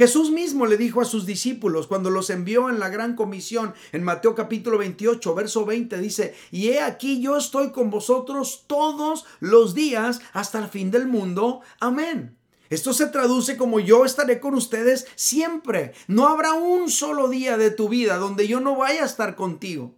Jesús 0.00 0.30
mismo 0.30 0.64
le 0.64 0.78
dijo 0.78 1.02
a 1.02 1.04
sus 1.04 1.26
discípulos 1.26 1.86
cuando 1.86 2.08
los 2.08 2.30
envió 2.30 2.70
en 2.70 2.80
la 2.80 2.88
gran 2.88 3.14
comisión 3.14 3.74
en 3.92 4.02
Mateo 4.02 4.34
capítulo 4.34 4.78
28, 4.78 5.34
verso 5.34 5.66
20, 5.66 5.98
dice, 5.98 6.34
y 6.50 6.68
he 6.68 6.80
aquí 6.80 7.20
yo 7.20 7.36
estoy 7.36 7.70
con 7.70 7.90
vosotros 7.90 8.64
todos 8.66 9.26
los 9.40 9.74
días 9.74 10.22
hasta 10.32 10.58
el 10.58 10.68
fin 10.68 10.90
del 10.90 11.06
mundo. 11.06 11.60
Amén. 11.80 12.38
Esto 12.70 12.94
se 12.94 13.08
traduce 13.08 13.58
como 13.58 13.78
yo 13.78 14.06
estaré 14.06 14.40
con 14.40 14.54
ustedes 14.54 15.06
siempre. 15.16 15.92
No 16.06 16.28
habrá 16.28 16.54
un 16.54 16.88
solo 16.88 17.28
día 17.28 17.58
de 17.58 17.70
tu 17.70 17.90
vida 17.90 18.16
donde 18.16 18.48
yo 18.48 18.58
no 18.58 18.76
vaya 18.76 19.02
a 19.02 19.06
estar 19.06 19.36
contigo. 19.36 19.96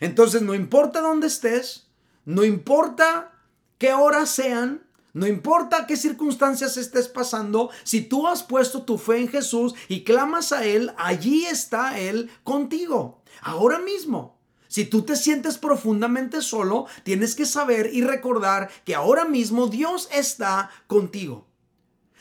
Entonces 0.00 0.42
no 0.42 0.54
importa 0.54 1.00
dónde 1.00 1.28
estés, 1.28 1.88
no 2.26 2.44
importa 2.44 3.32
qué 3.78 3.94
horas 3.94 4.28
sean, 4.28 4.83
no 5.14 5.28
importa 5.28 5.86
qué 5.86 5.96
circunstancias 5.96 6.76
estés 6.76 7.06
pasando, 7.06 7.70
si 7.84 8.00
tú 8.00 8.26
has 8.26 8.42
puesto 8.42 8.82
tu 8.82 8.98
fe 8.98 9.18
en 9.20 9.28
Jesús 9.28 9.74
y 9.88 10.02
clamas 10.02 10.50
a 10.50 10.64
Él, 10.64 10.92
allí 10.98 11.46
está 11.46 11.98
Él 12.00 12.30
contigo. 12.42 13.22
Ahora 13.40 13.78
mismo. 13.78 14.34
Si 14.66 14.84
tú 14.84 15.02
te 15.02 15.14
sientes 15.14 15.56
profundamente 15.56 16.42
solo, 16.42 16.86
tienes 17.04 17.36
que 17.36 17.46
saber 17.46 17.90
y 17.92 18.02
recordar 18.02 18.68
que 18.84 18.96
ahora 18.96 19.24
mismo 19.24 19.68
Dios 19.68 20.08
está 20.12 20.68
contigo. 20.88 21.46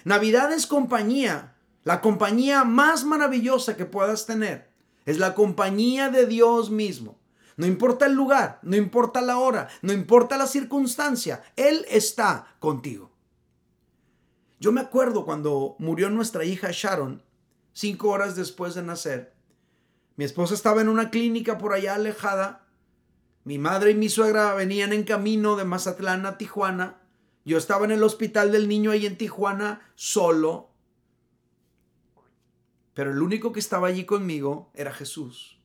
Navidad 0.03 0.53
es 0.53 0.67
compañía, 0.67 1.55
la 1.83 1.99
compañía 1.99 2.63
más 2.63 3.05
maravillosa 3.05 3.75
que 3.75 3.85
puedas 3.85 4.27
tener. 4.27 4.69
Es 5.05 5.17
la 5.17 5.33
compañía 5.33 6.09
de 6.09 6.27
Dios 6.27 6.69
mismo. 6.69 7.17
No 7.57 7.65
importa 7.65 8.05
el 8.05 8.13
lugar, 8.13 8.59
no 8.63 8.75
importa 8.75 9.21
la 9.21 9.37
hora, 9.37 9.69
no 9.81 9.93
importa 9.93 10.37
la 10.37 10.47
circunstancia, 10.47 11.43
Él 11.55 11.85
está 11.89 12.55
contigo. 12.59 13.11
Yo 14.59 14.71
me 14.71 14.81
acuerdo 14.81 15.25
cuando 15.25 15.75
murió 15.77 16.09
nuestra 16.09 16.45
hija 16.45 16.69
Sharon, 16.71 17.21
cinco 17.73 18.09
horas 18.09 18.35
después 18.35 18.75
de 18.75 18.83
nacer. 18.83 19.33
Mi 20.15 20.25
esposa 20.25 20.53
estaba 20.53 20.81
en 20.81 20.89
una 20.89 21.09
clínica 21.09 21.57
por 21.57 21.73
allá 21.73 21.95
alejada. 21.95 22.65
Mi 23.43 23.57
madre 23.57 23.91
y 23.91 23.95
mi 23.95 24.09
suegra 24.09 24.53
venían 24.53 24.93
en 24.93 25.03
camino 25.03 25.55
de 25.55 25.65
Mazatlán 25.65 26.25
a 26.25 26.37
Tijuana. 26.37 27.01
Yo 27.45 27.57
estaba 27.57 27.85
en 27.85 27.91
el 27.91 28.03
hospital 28.03 28.51
del 28.51 28.69
niño 28.69 28.91
ahí 28.91 29.05
en 29.05 29.17
Tijuana 29.17 29.91
solo. 29.95 30.69
Pero 32.93 33.11
el 33.11 33.21
único 33.21 33.51
que 33.51 33.59
estaba 33.59 33.87
allí 33.87 34.05
conmigo 34.05 34.71
era 34.75 34.93
Jesús. 34.93 35.59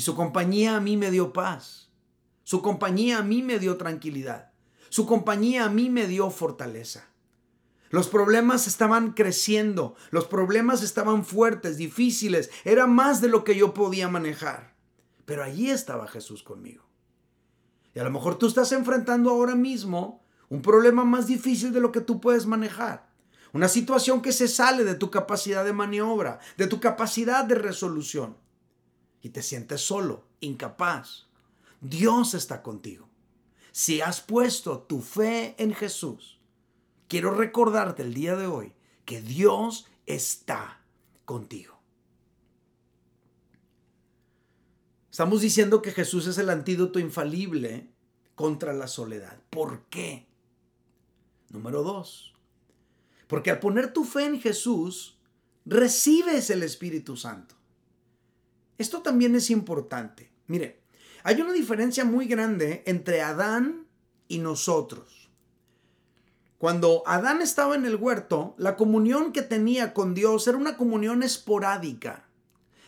Su 0.00 0.14
compañía 0.14 0.76
a 0.76 0.80
mí 0.80 0.96
me 0.96 1.10
dio 1.10 1.32
paz. 1.32 1.90
Su 2.44 2.62
compañía 2.62 3.18
a 3.18 3.22
mí 3.22 3.42
me 3.42 3.58
dio 3.58 3.76
tranquilidad. 3.76 4.52
Su 4.88 5.06
compañía 5.06 5.64
a 5.64 5.68
mí 5.68 5.90
me 5.90 6.06
dio 6.06 6.30
fortaleza. 6.30 7.06
Los 7.90 8.08
problemas 8.08 8.66
estaban 8.68 9.12
creciendo, 9.12 9.96
los 10.10 10.26
problemas 10.26 10.82
estaban 10.82 11.24
fuertes, 11.24 11.76
difíciles, 11.76 12.50
era 12.64 12.86
más 12.86 13.20
de 13.20 13.28
lo 13.28 13.42
que 13.42 13.56
yo 13.56 13.74
podía 13.74 14.08
manejar. 14.08 14.76
Pero 15.26 15.42
allí 15.42 15.70
estaba 15.70 16.06
Jesús 16.06 16.42
conmigo. 16.42 16.84
Y 17.94 17.98
a 17.98 18.04
lo 18.04 18.10
mejor 18.10 18.38
tú 18.38 18.46
estás 18.46 18.70
enfrentando 18.72 19.30
ahora 19.30 19.56
mismo 19.56 20.24
un 20.48 20.62
problema 20.62 21.04
más 21.04 21.26
difícil 21.26 21.72
de 21.72 21.80
lo 21.80 21.90
que 21.90 22.00
tú 22.00 22.20
puedes 22.20 22.46
manejar. 22.46 23.10
Una 23.52 23.68
situación 23.68 24.22
que 24.22 24.32
se 24.32 24.46
sale 24.46 24.84
de 24.84 24.94
tu 24.94 25.10
capacidad 25.10 25.64
de 25.64 25.72
maniobra, 25.72 26.38
de 26.56 26.68
tu 26.68 26.78
capacidad 26.78 27.44
de 27.44 27.56
resolución. 27.56 28.36
Y 29.22 29.30
te 29.30 29.42
sientes 29.42 29.80
solo, 29.80 30.24
incapaz. 30.40 31.26
Dios 31.80 32.34
está 32.34 32.62
contigo. 32.62 33.08
Si 33.72 34.00
has 34.00 34.20
puesto 34.20 34.80
tu 34.80 35.00
fe 35.00 35.54
en 35.58 35.74
Jesús, 35.74 36.40
quiero 37.08 37.32
recordarte 37.32 38.02
el 38.02 38.14
día 38.14 38.36
de 38.36 38.46
hoy 38.46 38.72
que 39.04 39.22
Dios 39.22 39.86
está 40.06 40.82
contigo. 41.24 41.78
Estamos 45.10 45.40
diciendo 45.40 45.82
que 45.82 45.92
Jesús 45.92 46.26
es 46.26 46.38
el 46.38 46.50
antídoto 46.50 46.98
infalible 46.98 47.90
contra 48.34 48.72
la 48.72 48.86
soledad. 48.86 49.38
¿Por 49.50 49.84
qué? 49.86 50.26
Número 51.50 51.82
dos, 51.82 52.32
porque 53.26 53.50
al 53.50 53.58
poner 53.58 53.92
tu 53.92 54.04
fe 54.04 54.24
en 54.24 54.40
Jesús, 54.40 55.18
recibes 55.64 56.48
el 56.50 56.62
Espíritu 56.62 57.16
Santo. 57.16 57.56
Esto 58.80 59.02
también 59.02 59.34
es 59.34 59.50
importante. 59.50 60.32
Mire, 60.46 60.80
hay 61.22 61.38
una 61.38 61.52
diferencia 61.52 62.06
muy 62.06 62.26
grande 62.26 62.82
entre 62.86 63.20
Adán 63.20 63.86
y 64.26 64.38
nosotros. 64.38 65.28
Cuando 66.56 67.02
Adán 67.04 67.42
estaba 67.42 67.74
en 67.74 67.84
el 67.84 67.96
huerto, 67.96 68.54
la 68.56 68.76
comunión 68.76 69.32
que 69.32 69.42
tenía 69.42 69.92
con 69.92 70.14
Dios 70.14 70.48
era 70.48 70.56
una 70.56 70.78
comunión 70.78 71.22
esporádica. 71.22 72.26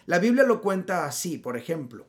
La 0.06 0.18
Biblia 0.18 0.44
lo 0.44 0.62
cuenta 0.62 1.04
así, 1.04 1.36
por 1.36 1.58
ejemplo. 1.58 2.08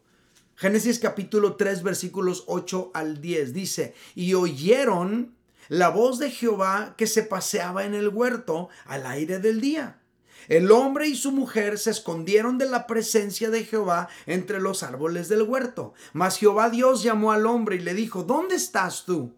Génesis 0.55 0.97
capítulo 0.97 1.57
3 1.57 1.83
versículos 1.83 2.45
8 2.47 2.91
al 2.93 3.19
10 3.19 3.51
dice, 3.51 3.95
y 4.15 4.33
oyeron 4.33 5.35
la 5.67 5.89
voz 5.89 6.19
de 6.19 6.31
Jehová 6.31 6.95
que 6.97 7.05
se 7.05 7.23
paseaba 7.23 7.83
en 7.83 7.95
el 7.95 8.07
huerto 8.07 8.69
al 8.85 9.05
aire 9.05 9.39
del 9.39 9.59
día. 9.59 9.99
El 10.47 10.71
hombre 10.71 11.07
y 11.07 11.15
su 11.15 11.31
mujer 11.31 11.77
se 11.77 11.91
escondieron 11.91 12.57
de 12.57 12.65
la 12.65 12.87
presencia 12.87 13.49
de 13.49 13.63
Jehová 13.63 14.09
entre 14.25 14.59
los 14.59 14.83
árboles 14.83 15.29
del 15.29 15.43
huerto. 15.43 15.93
Mas 16.13 16.37
Jehová 16.37 16.69
Dios 16.69 17.03
llamó 17.03 17.31
al 17.31 17.45
hombre 17.45 17.77
y 17.77 17.79
le 17.79 17.93
dijo, 17.93 18.23
¿dónde 18.23 18.55
estás 18.55 19.05
tú? 19.05 19.33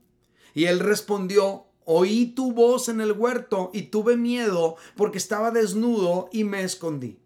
Y 0.54 0.66
él 0.66 0.80
respondió, 0.80 1.66
Oí 1.86 2.34
tu 2.34 2.52
voz 2.52 2.90
en 2.90 3.00
el 3.00 3.12
huerto 3.12 3.70
y 3.72 3.84
tuve 3.84 4.18
miedo 4.18 4.76
porque 4.96 5.20
estaba 5.20 5.52
desnudo 5.52 6.30
y 6.32 6.44
me 6.44 6.64
escondí. 6.64 7.20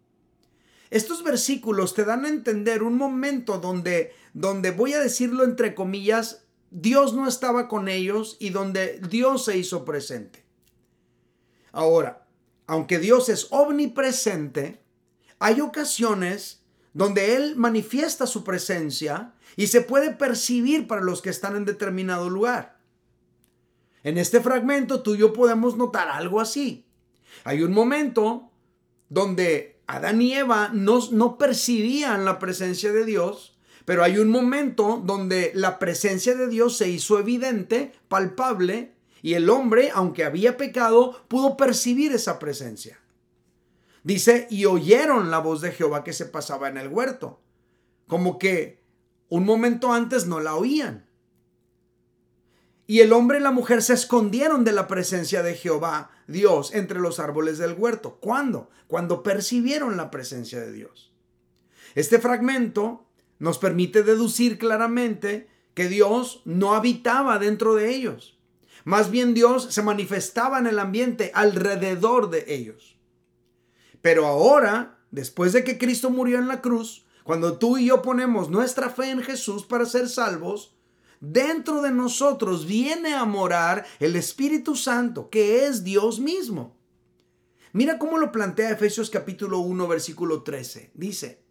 Estos 0.90 1.24
versículos 1.24 1.94
te 1.94 2.04
dan 2.04 2.26
a 2.26 2.28
entender 2.28 2.82
un 2.82 2.96
momento 2.96 3.58
donde, 3.58 4.12
donde 4.34 4.70
voy 4.70 4.92
a 4.92 5.00
decirlo 5.00 5.44
entre 5.44 5.74
comillas, 5.74 6.44
Dios 6.70 7.14
no 7.14 7.26
estaba 7.26 7.68
con 7.68 7.88
ellos 7.88 8.36
y 8.38 8.50
donde 8.50 9.00
Dios 9.08 9.46
se 9.46 9.56
hizo 9.56 9.84
presente. 9.86 10.44
Ahora, 11.72 12.26
aunque 12.70 13.00
Dios 13.00 13.28
es 13.28 13.48
omnipresente, 13.50 14.80
hay 15.40 15.60
ocasiones 15.60 16.62
donde 16.92 17.34
Él 17.34 17.56
manifiesta 17.56 18.28
su 18.28 18.44
presencia 18.44 19.34
y 19.56 19.66
se 19.66 19.80
puede 19.80 20.12
percibir 20.12 20.86
para 20.86 21.02
los 21.02 21.20
que 21.20 21.30
están 21.30 21.56
en 21.56 21.64
determinado 21.64 22.30
lugar. 22.30 22.78
En 24.04 24.18
este 24.18 24.40
fragmento 24.40 25.02
tú 25.02 25.16
y 25.16 25.18
yo 25.18 25.32
podemos 25.32 25.76
notar 25.76 26.10
algo 26.10 26.40
así. 26.40 26.86
Hay 27.42 27.64
un 27.64 27.72
momento 27.72 28.52
donde 29.08 29.80
Adán 29.88 30.22
y 30.22 30.34
Eva 30.34 30.70
no, 30.72 31.00
no 31.10 31.38
percibían 31.38 32.24
la 32.24 32.38
presencia 32.38 32.92
de 32.92 33.04
Dios, 33.04 33.58
pero 33.84 34.04
hay 34.04 34.18
un 34.18 34.28
momento 34.28 35.02
donde 35.04 35.50
la 35.56 35.80
presencia 35.80 36.36
de 36.36 36.46
Dios 36.46 36.76
se 36.76 36.88
hizo 36.88 37.18
evidente, 37.18 37.90
palpable, 38.06 38.94
y 39.22 39.34
el 39.34 39.50
hombre, 39.50 39.90
aunque 39.92 40.24
había 40.24 40.56
pecado, 40.56 41.24
pudo 41.28 41.56
percibir 41.56 42.12
esa 42.12 42.38
presencia. 42.38 43.00
Dice, 44.02 44.46
y 44.50 44.64
oyeron 44.64 45.30
la 45.30 45.38
voz 45.38 45.60
de 45.60 45.72
Jehová 45.72 46.04
que 46.04 46.12
se 46.12 46.26
pasaba 46.26 46.68
en 46.68 46.78
el 46.78 46.88
huerto, 46.88 47.40
como 48.06 48.38
que 48.38 48.82
un 49.28 49.44
momento 49.44 49.92
antes 49.92 50.26
no 50.26 50.40
la 50.40 50.54
oían. 50.54 51.06
Y 52.86 53.00
el 53.00 53.12
hombre 53.12 53.38
y 53.38 53.42
la 53.42 53.52
mujer 53.52 53.82
se 53.82 53.94
escondieron 53.94 54.64
de 54.64 54.72
la 54.72 54.88
presencia 54.88 55.44
de 55.44 55.54
Jehová, 55.54 56.10
Dios, 56.26 56.74
entre 56.74 56.98
los 56.98 57.20
árboles 57.20 57.58
del 57.58 57.74
huerto. 57.74 58.18
¿Cuándo? 58.20 58.68
Cuando 58.88 59.22
percibieron 59.22 59.96
la 59.96 60.10
presencia 60.10 60.58
de 60.58 60.72
Dios. 60.72 61.12
Este 61.94 62.18
fragmento 62.18 63.06
nos 63.38 63.58
permite 63.58 64.02
deducir 64.02 64.58
claramente 64.58 65.48
que 65.74 65.88
Dios 65.88 66.42
no 66.44 66.74
habitaba 66.74 67.38
dentro 67.38 67.76
de 67.76 67.94
ellos. 67.94 68.39
Más 68.90 69.12
bien 69.12 69.34
Dios 69.34 69.68
se 69.70 69.82
manifestaba 69.82 70.58
en 70.58 70.66
el 70.66 70.80
ambiente 70.80 71.30
alrededor 71.32 72.28
de 72.28 72.44
ellos. 72.48 72.98
Pero 74.02 74.26
ahora, 74.26 74.98
después 75.12 75.52
de 75.52 75.62
que 75.62 75.78
Cristo 75.78 76.10
murió 76.10 76.40
en 76.40 76.48
la 76.48 76.60
cruz, 76.60 77.06
cuando 77.22 77.56
tú 77.56 77.78
y 77.78 77.86
yo 77.86 78.02
ponemos 78.02 78.50
nuestra 78.50 78.90
fe 78.90 79.10
en 79.10 79.22
Jesús 79.22 79.64
para 79.64 79.86
ser 79.86 80.08
salvos, 80.08 80.74
dentro 81.20 81.82
de 81.82 81.92
nosotros 81.92 82.66
viene 82.66 83.14
a 83.14 83.24
morar 83.24 83.86
el 84.00 84.16
Espíritu 84.16 84.74
Santo, 84.74 85.30
que 85.30 85.66
es 85.66 85.84
Dios 85.84 86.18
mismo. 86.18 86.76
Mira 87.72 87.96
cómo 87.96 88.18
lo 88.18 88.32
plantea 88.32 88.72
Efesios 88.72 89.08
capítulo 89.08 89.60
1, 89.60 89.86
versículo 89.86 90.42
13. 90.42 90.90
Dice, 90.94 91.44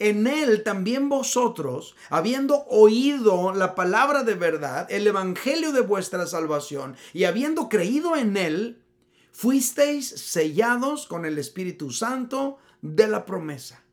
en 0.00 0.26
él 0.26 0.64
también 0.64 1.08
vosotros, 1.08 1.94
habiendo 2.08 2.64
oído 2.66 3.52
la 3.52 3.76
palabra 3.76 4.24
de 4.24 4.34
verdad, 4.34 4.90
el 4.90 5.06
evangelio 5.06 5.70
de 5.70 5.82
vuestra 5.82 6.26
salvación, 6.26 6.96
y 7.12 7.24
habiendo 7.24 7.68
creído 7.68 8.16
en 8.16 8.36
él, 8.36 8.82
fuisteis 9.30 10.08
sellados 10.08 11.06
con 11.06 11.24
el 11.24 11.38
Espíritu 11.38 11.92
Santo 11.92 12.58
de 12.82 13.06
la 13.06 13.24
promesa 13.24 13.84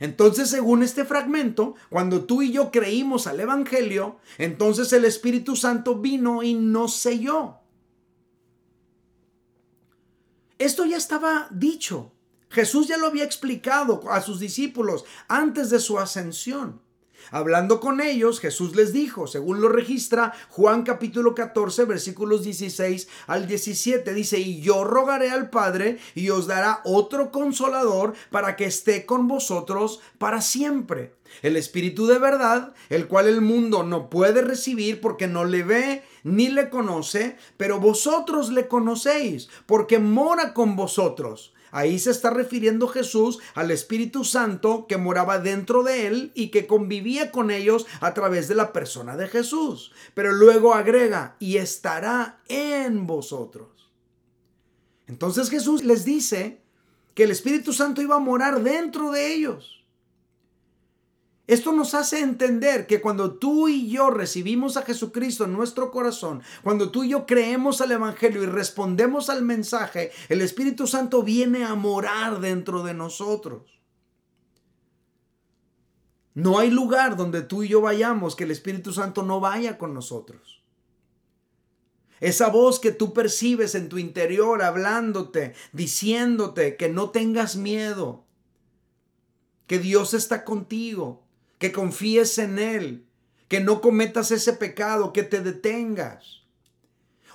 entonces, 0.00 0.48
según 0.48 0.82
este 0.82 1.04
fragmento, 1.04 1.74
cuando 1.90 2.24
tú 2.24 2.42
y 2.42 2.52
yo 2.52 2.70
creímos 2.70 3.26
al 3.26 3.40
Evangelio, 3.40 4.18
entonces 4.38 4.92
el 4.92 5.04
Espíritu 5.04 5.56
Santo 5.56 5.96
vino 5.96 6.42
y 6.42 6.54
nos 6.54 6.94
selló. 6.94 7.56
Esto 10.58 10.84
ya 10.84 10.96
estaba 10.96 11.48
dicho. 11.50 12.12
Jesús 12.50 12.88
ya 12.88 12.96
lo 12.96 13.06
había 13.06 13.24
explicado 13.24 14.02
a 14.10 14.20
sus 14.20 14.40
discípulos 14.40 15.04
antes 15.28 15.70
de 15.70 15.80
su 15.80 15.98
ascensión. 15.98 16.80
Hablando 17.30 17.78
con 17.80 18.00
ellos, 18.00 18.40
Jesús 18.40 18.74
les 18.74 18.92
dijo, 18.92 19.26
según 19.26 19.60
lo 19.60 19.68
registra 19.68 20.32
Juan 20.48 20.82
capítulo 20.82 21.34
14, 21.34 21.84
versículos 21.84 22.42
16 22.42 23.06
al 23.26 23.46
17, 23.46 24.14
dice, 24.14 24.38
y 24.38 24.60
yo 24.60 24.84
rogaré 24.84 25.30
al 25.30 25.50
Padre 25.50 25.98
y 26.14 26.30
os 26.30 26.46
dará 26.46 26.80
otro 26.84 27.30
consolador 27.30 28.14
para 28.30 28.56
que 28.56 28.64
esté 28.64 29.04
con 29.04 29.28
vosotros 29.28 30.00
para 30.16 30.40
siempre. 30.40 31.14
El 31.42 31.56
Espíritu 31.56 32.06
de 32.06 32.18
verdad, 32.18 32.72
el 32.88 33.06
cual 33.08 33.28
el 33.28 33.42
mundo 33.42 33.82
no 33.82 34.08
puede 34.08 34.40
recibir 34.40 35.00
porque 35.02 35.26
no 35.26 35.44
le 35.44 35.62
ve 35.62 36.04
ni 36.22 36.48
le 36.48 36.70
conoce, 36.70 37.36
pero 37.58 37.78
vosotros 37.78 38.50
le 38.50 38.68
conocéis 38.68 39.50
porque 39.66 39.98
mora 39.98 40.54
con 40.54 40.76
vosotros 40.76 41.52
Ahí 41.70 41.98
se 41.98 42.10
está 42.10 42.30
refiriendo 42.30 42.88
Jesús 42.88 43.38
al 43.54 43.70
Espíritu 43.70 44.24
Santo 44.24 44.86
que 44.88 44.96
moraba 44.96 45.38
dentro 45.38 45.82
de 45.82 46.06
él 46.06 46.32
y 46.34 46.48
que 46.48 46.66
convivía 46.66 47.30
con 47.30 47.50
ellos 47.50 47.86
a 48.00 48.14
través 48.14 48.48
de 48.48 48.54
la 48.54 48.72
persona 48.72 49.16
de 49.16 49.28
Jesús. 49.28 49.92
Pero 50.14 50.32
luego 50.32 50.74
agrega, 50.74 51.36
y 51.38 51.56
estará 51.56 52.40
en 52.48 53.06
vosotros. 53.06 53.68
Entonces 55.06 55.50
Jesús 55.50 55.84
les 55.84 56.04
dice 56.04 56.60
que 57.14 57.24
el 57.24 57.30
Espíritu 57.30 57.72
Santo 57.72 58.02
iba 58.02 58.16
a 58.16 58.20
morar 58.20 58.62
dentro 58.62 59.10
de 59.10 59.32
ellos. 59.34 59.77
Esto 61.48 61.72
nos 61.72 61.94
hace 61.94 62.20
entender 62.20 62.86
que 62.86 63.00
cuando 63.00 63.38
tú 63.38 63.68
y 63.68 63.88
yo 63.88 64.10
recibimos 64.10 64.76
a 64.76 64.82
Jesucristo 64.82 65.44
en 65.44 65.54
nuestro 65.54 65.90
corazón, 65.90 66.42
cuando 66.62 66.90
tú 66.90 67.04
y 67.04 67.08
yo 67.08 67.24
creemos 67.24 67.80
al 67.80 67.90
Evangelio 67.90 68.42
y 68.42 68.46
respondemos 68.46 69.30
al 69.30 69.42
mensaje, 69.42 70.12
el 70.28 70.42
Espíritu 70.42 70.86
Santo 70.86 71.22
viene 71.22 71.64
a 71.64 71.74
morar 71.74 72.40
dentro 72.40 72.82
de 72.82 72.92
nosotros. 72.92 73.80
No 76.34 76.58
hay 76.58 76.70
lugar 76.70 77.16
donde 77.16 77.40
tú 77.40 77.62
y 77.62 77.68
yo 77.68 77.80
vayamos 77.80 78.36
que 78.36 78.44
el 78.44 78.50
Espíritu 78.50 78.92
Santo 78.92 79.22
no 79.22 79.40
vaya 79.40 79.78
con 79.78 79.94
nosotros. 79.94 80.62
Esa 82.20 82.48
voz 82.50 82.78
que 82.78 82.92
tú 82.92 83.14
percibes 83.14 83.74
en 83.74 83.88
tu 83.88 83.96
interior 83.96 84.62
hablándote, 84.62 85.54
diciéndote 85.72 86.76
que 86.76 86.90
no 86.90 87.08
tengas 87.08 87.56
miedo, 87.56 88.26
que 89.66 89.78
Dios 89.78 90.12
está 90.12 90.44
contigo, 90.44 91.27
que 91.58 91.72
confíes 91.72 92.38
en 92.38 92.58
Él, 92.58 93.04
que 93.48 93.60
no 93.60 93.80
cometas 93.80 94.30
ese 94.30 94.52
pecado, 94.52 95.12
que 95.12 95.22
te 95.22 95.40
detengas 95.40 96.38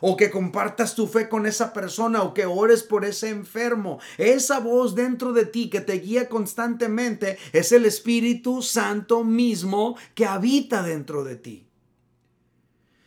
o 0.06 0.18
que 0.18 0.30
compartas 0.30 0.96
tu 0.96 1.08
fe 1.08 1.30
con 1.30 1.46
esa 1.46 1.72
persona 1.72 2.24
o 2.24 2.34
que 2.34 2.46
ores 2.46 2.84
por 2.84 3.06
ese 3.06 3.30
enfermo. 3.30 4.00
Esa 4.18 4.60
voz 4.60 4.96
dentro 4.96 5.32
de 5.32 5.46
ti 5.46 5.70
que 5.70 5.80
te 5.80 5.94
guía 5.94 6.28
constantemente 6.28 7.38
es 7.54 7.72
el 7.72 7.86
Espíritu 7.86 8.62
Santo 8.62 9.24
mismo 9.24 9.98
que 10.14 10.26
habita 10.26 10.84
dentro 10.84 11.24
de 11.24 11.38
ti. 11.38 11.68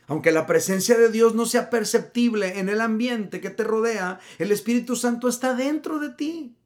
Aunque 0.07 0.33
la 0.33 0.46
presencia 0.46 0.96
de 0.96 1.11
Dios 1.11 1.35
no 1.35 1.44
sea 1.44 1.68
perceptible 1.68 2.61
en 2.61 2.70
el 2.70 2.81
ambiente 2.81 3.42
que 3.42 3.50
te 3.50 3.64
rodea, 3.64 4.18
el 4.38 4.50
Espíritu 4.50 4.96
Santo 4.96 5.29
está 5.29 5.55
dentro 5.55 5.98
de 5.98 6.09
ti. 6.09 6.57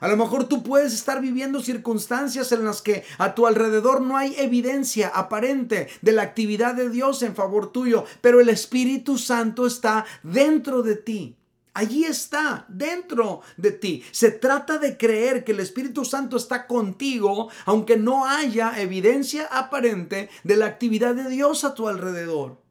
A 0.00 0.08
lo 0.08 0.16
mejor 0.16 0.44
tú 0.44 0.62
puedes 0.62 0.92
estar 0.92 1.20
viviendo 1.20 1.60
circunstancias 1.60 2.52
en 2.52 2.64
las 2.64 2.82
que 2.82 3.04
a 3.18 3.34
tu 3.34 3.46
alrededor 3.46 4.02
no 4.02 4.16
hay 4.16 4.34
evidencia 4.38 5.08
aparente 5.08 5.88
de 6.02 6.12
la 6.12 6.22
actividad 6.22 6.74
de 6.74 6.90
Dios 6.90 7.22
en 7.22 7.34
favor 7.34 7.72
tuyo, 7.72 8.04
pero 8.20 8.40
el 8.40 8.48
Espíritu 8.48 9.16
Santo 9.16 9.66
está 9.66 10.04
dentro 10.22 10.82
de 10.82 10.96
ti. 10.96 11.36
Allí 11.72 12.04
está, 12.04 12.64
dentro 12.68 13.42
de 13.58 13.70
ti. 13.70 14.02
Se 14.10 14.30
trata 14.30 14.78
de 14.78 14.96
creer 14.96 15.44
que 15.44 15.52
el 15.52 15.60
Espíritu 15.60 16.06
Santo 16.06 16.38
está 16.38 16.66
contigo, 16.66 17.50
aunque 17.66 17.98
no 17.98 18.26
haya 18.26 18.80
evidencia 18.80 19.46
aparente 19.50 20.30
de 20.42 20.56
la 20.56 20.64
actividad 20.66 21.14
de 21.14 21.28
Dios 21.28 21.64
a 21.64 21.74
tu 21.74 21.86
alrededor. 21.86 22.62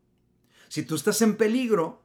Si 0.70 0.82
tú 0.82 0.96
estás 0.96 1.22
en 1.22 1.38
peligro, 1.38 2.02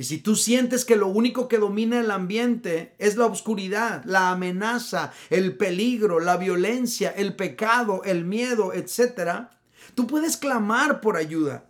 y 0.00 0.04
si 0.04 0.16
tú 0.16 0.34
sientes 0.34 0.86
que 0.86 0.96
lo 0.96 1.08
único 1.08 1.46
que 1.46 1.58
domina 1.58 2.00
el 2.00 2.10
ambiente 2.10 2.94
es 2.96 3.18
la 3.18 3.26
oscuridad, 3.26 4.02
la 4.06 4.30
amenaza, 4.30 5.12
el 5.28 5.58
peligro, 5.58 6.20
la 6.20 6.38
violencia, 6.38 7.10
el 7.10 7.36
pecado, 7.36 8.00
el 8.06 8.24
miedo, 8.24 8.72
etc., 8.72 9.48
tú 9.94 10.06
puedes 10.06 10.38
clamar 10.38 11.02
por 11.02 11.18
ayuda, 11.18 11.66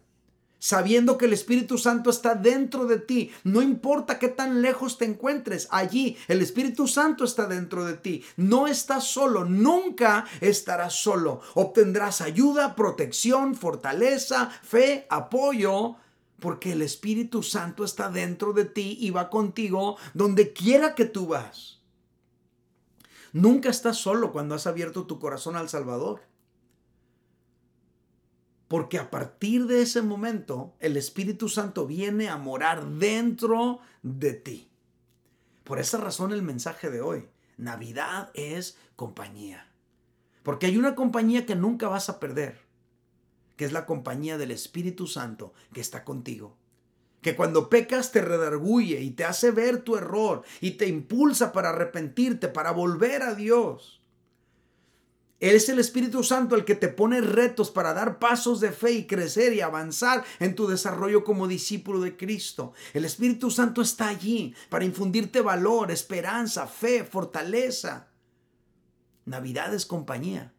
sabiendo 0.61 1.19
que 1.19 1.25
el 1.25 1.33
Espíritu 1.33 1.77
Santo 1.77 2.09
está 2.09 2.37
dentro 2.37 2.87
de 2.87 3.01
ti. 3.01 3.33
No 3.43 3.63
importa 3.63 4.21
qué 4.21 4.29
tan 4.29 4.63
lejos 4.63 4.97
te 4.97 5.07
encuentres, 5.07 5.67
allí 5.73 6.17
el 6.29 6.41
Espíritu 6.41 6.87
Santo 6.87 7.25
está 7.25 7.47
dentro 7.47 7.85
de 7.85 7.95
ti. 7.95 8.25
No 8.37 8.69
estás 8.69 9.09
solo, 9.09 9.45
nunca 9.45 10.25
estarás 10.41 10.95
solo. 10.95 11.41
Obtendrás 11.55 12.21
ayuda, 12.21 12.77
protección, 12.77 13.57
fortaleza, 13.57 14.53
fe, 14.63 15.09
apoyo 15.11 15.97
porque 16.41 16.73
el 16.73 16.83
Espíritu 16.83 17.43
Santo 17.43 17.85
está 17.85 18.11
dentro 18.11 18.53
de 18.53 18.65
ti 18.65 18.97
y 19.01 19.11
va 19.11 19.31
contigo 19.31 19.97
donde 20.15 20.53
quiera 20.53 20.95
que 20.95 21.05
tú 21.05 21.29
vas. 21.29 21.81
Nunca 23.33 23.69
estás 23.69 23.99
solo 23.99 24.33
cuando 24.33 24.55
has 24.55 24.67
abierto 24.67 25.07
tu 25.07 25.19
corazón 25.19 25.57
al 25.57 25.69
Salvador. 25.69 26.23
Porque 28.67 28.99
a 28.99 29.11
partir 29.11 29.67
de 29.67 29.83
ese 29.83 30.03
momento 30.03 30.75
el 30.81 30.97
Espíritu 30.97 31.49
Santo 31.49 31.87
viene 31.87 32.29
a 32.29 32.37
morar 32.37 32.87
dentro 32.87 33.81
de 34.03 34.33
ti. 34.35 34.71
Por 35.65 35.79
esa 35.79 35.99
razón 35.99 36.33
el 36.33 36.43
mensaje 36.43 36.91
de 36.91 37.01
hoy, 37.01 37.29
Navidad 37.57 38.31
es 38.35 38.79
compañía. 38.97 39.69
Porque 40.43 40.67
hay 40.67 40.79
una 40.79 40.95
compañía 40.95 41.47
que 41.47 41.55
nunca 41.55 41.89
vas 41.89 42.09
a 42.09 42.19
perder 42.19 42.70
que 43.61 43.67
es 43.67 43.73
la 43.73 43.85
compañía 43.85 44.39
del 44.39 44.53
Espíritu 44.53 45.07
Santo 45.07 45.53
que 45.75 45.83
está 45.83 46.03
contigo. 46.03 46.57
Que 47.21 47.37
cuando 47.37 47.69
pecas 47.69 48.11
te 48.11 48.23
redarguye 48.23 49.03
y 49.03 49.11
te 49.11 49.27
hace 49.27 49.51
ver 49.51 49.83
tu 49.83 49.97
error 49.97 50.45
y 50.63 50.79
te 50.79 50.87
impulsa 50.87 51.53
para 51.53 51.69
arrepentirte, 51.69 52.49
para 52.49 52.71
volver 52.71 53.23
a 53.23 53.35
Dios. 53.35 54.01
Él 55.41 55.57
es 55.57 55.69
el 55.69 55.79
Espíritu 55.79 56.25
Santo 56.25 56.57
el 56.57 56.65
que 56.65 56.75
te 56.75 56.89
pone 56.89 57.21
retos 57.21 57.71
para 57.71 57.93
dar 57.93 58.19
pasos 58.19 58.61
de 58.61 58.73
fe 58.73 58.93
y 58.93 59.07
crecer 59.07 59.53
y 59.53 59.61
avanzar 59.61 60.25
en 60.39 60.55
tu 60.55 60.67
desarrollo 60.67 61.23
como 61.23 61.47
discípulo 61.47 62.01
de 62.01 62.17
Cristo. 62.17 62.73
El 62.95 63.05
Espíritu 63.05 63.51
Santo 63.51 63.83
está 63.83 64.09
allí 64.09 64.55
para 64.71 64.87
infundirte 64.87 65.43
valor, 65.43 65.91
esperanza, 65.91 66.67
fe, 66.67 67.05
fortaleza. 67.05 68.09
Navidad 69.27 69.75
es 69.75 69.85
compañía. 69.85 70.55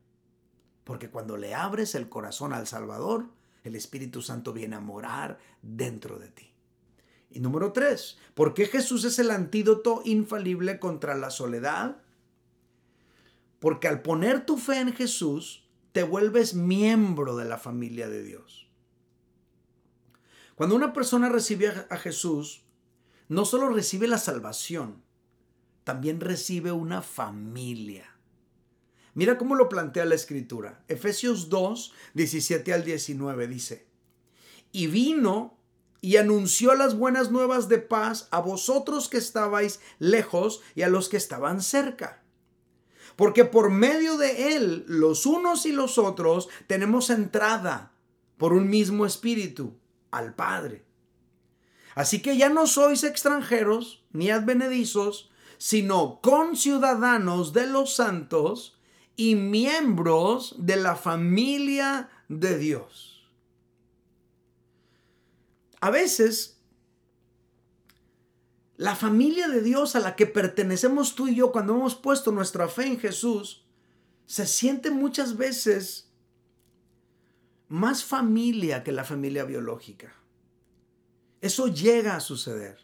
Porque 0.83 1.09
cuando 1.09 1.37
le 1.37 1.53
abres 1.53 1.95
el 1.95 2.09
corazón 2.09 2.53
al 2.53 2.67
Salvador, 2.67 3.27
el 3.63 3.75
Espíritu 3.75 4.21
Santo 4.21 4.53
viene 4.53 4.75
a 4.75 4.79
morar 4.79 5.39
dentro 5.61 6.17
de 6.17 6.29
ti. 6.29 6.51
Y 7.29 7.39
número 7.39 7.71
tres, 7.71 8.17
¿por 8.33 8.53
qué 8.53 8.65
Jesús 8.65 9.05
es 9.05 9.17
el 9.19 9.31
antídoto 9.31 10.01
infalible 10.03 10.79
contra 10.79 11.15
la 11.15 11.29
soledad? 11.29 11.97
Porque 13.59 13.87
al 13.87 14.01
poner 14.01 14.45
tu 14.45 14.57
fe 14.57 14.79
en 14.79 14.93
Jesús, 14.93 15.63
te 15.91 16.03
vuelves 16.03 16.55
miembro 16.55 17.35
de 17.37 17.45
la 17.45 17.57
familia 17.57 18.09
de 18.09 18.23
Dios. 18.23 18.67
Cuando 20.55 20.75
una 20.75 20.93
persona 20.93 21.29
recibe 21.29 21.73
a 21.89 21.97
Jesús, 21.97 22.63
no 23.29 23.45
solo 23.45 23.69
recibe 23.69 24.07
la 24.07 24.17
salvación, 24.17 25.01
también 25.83 26.19
recibe 26.19 26.71
una 26.71 27.01
familia. 27.01 28.10
Mira 29.13 29.37
cómo 29.37 29.55
lo 29.55 29.67
plantea 29.67 30.05
la 30.05 30.15
escritura. 30.15 30.83
Efesios 30.87 31.49
2, 31.49 31.93
17 32.13 32.73
al 32.73 32.83
19 32.83 33.47
dice, 33.47 33.87
y 34.71 34.87
vino 34.87 35.57
y 35.99 36.17
anunció 36.17 36.73
las 36.73 36.97
buenas 36.97 37.29
nuevas 37.29 37.69
de 37.69 37.77
paz 37.77 38.27
a 38.31 38.39
vosotros 38.39 39.09
que 39.09 39.17
estabais 39.17 39.79
lejos 39.99 40.61
y 40.75 40.81
a 40.81 40.89
los 40.89 41.09
que 41.09 41.17
estaban 41.17 41.61
cerca. 41.61 42.23
Porque 43.15 43.45
por 43.45 43.69
medio 43.69 44.17
de 44.17 44.55
él, 44.55 44.85
los 44.87 45.25
unos 45.25 45.65
y 45.65 45.71
los 45.71 45.97
otros, 45.97 46.49
tenemos 46.67 47.09
entrada 47.09 47.91
por 48.37 48.53
un 48.53 48.69
mismo 48.69 49.05
espíritu 49.05 49.77
al 50.09 50.33
Padre. 50.33 50.85
Así 51.93 52.21
que 52.21 52.37
ya 52.37 52.49
no 52.49 52.65
sois 52.65 53.03
extranjeros 53.03 54.03
ni 54.11 54.31
advenedizos, 54.31 55.29
sino 55.57 56.21
conciudadanos 56.21 57.53
de 57.53 57.67
los 57.67 57.93
santos 57.93 58.79
y 59.21 59.35
miembros 59.35 60.55
de 60.57 60.77
la 60.77 60.95
familia 60.95 62.09
de 62.27 62.57
Dios. 62.57 63.23
A 65.79 65.91
veces, 65.91 66.59
la 68.77 68.95
familia 68.95 69.47
de 69.47 69.61
Dios 69.61 69.95
a 69.95 69.99
la 69.99 70.15
que 70.15 70.25
pertenecemos 70.25 71.13
tú 71.13 71.27
y 71.27 71.35
yo 71.35 71.51
cuando 71.51 71.75
hemos 71.75 71.93
puesto 71.93 72.31
nuestra 72.31 72.67
fe 72.67 72.87
en 72.87 72.99
Jesús, 72.99 73.63
se 74.25 74.47
siente 74.47 74.89
muchas 74.89 75.37
veces 75.37 76.09
más 77.67 78.03
familia 78.03 78.83
que 78.83 78.91
la 78.91 79.03
familia 79.03 79.43
biológica. 79.43 80.15
Eso 81.41 81.67
llega 81.67 82.15
a 82.15 82.21
suceder. 82.21 82.79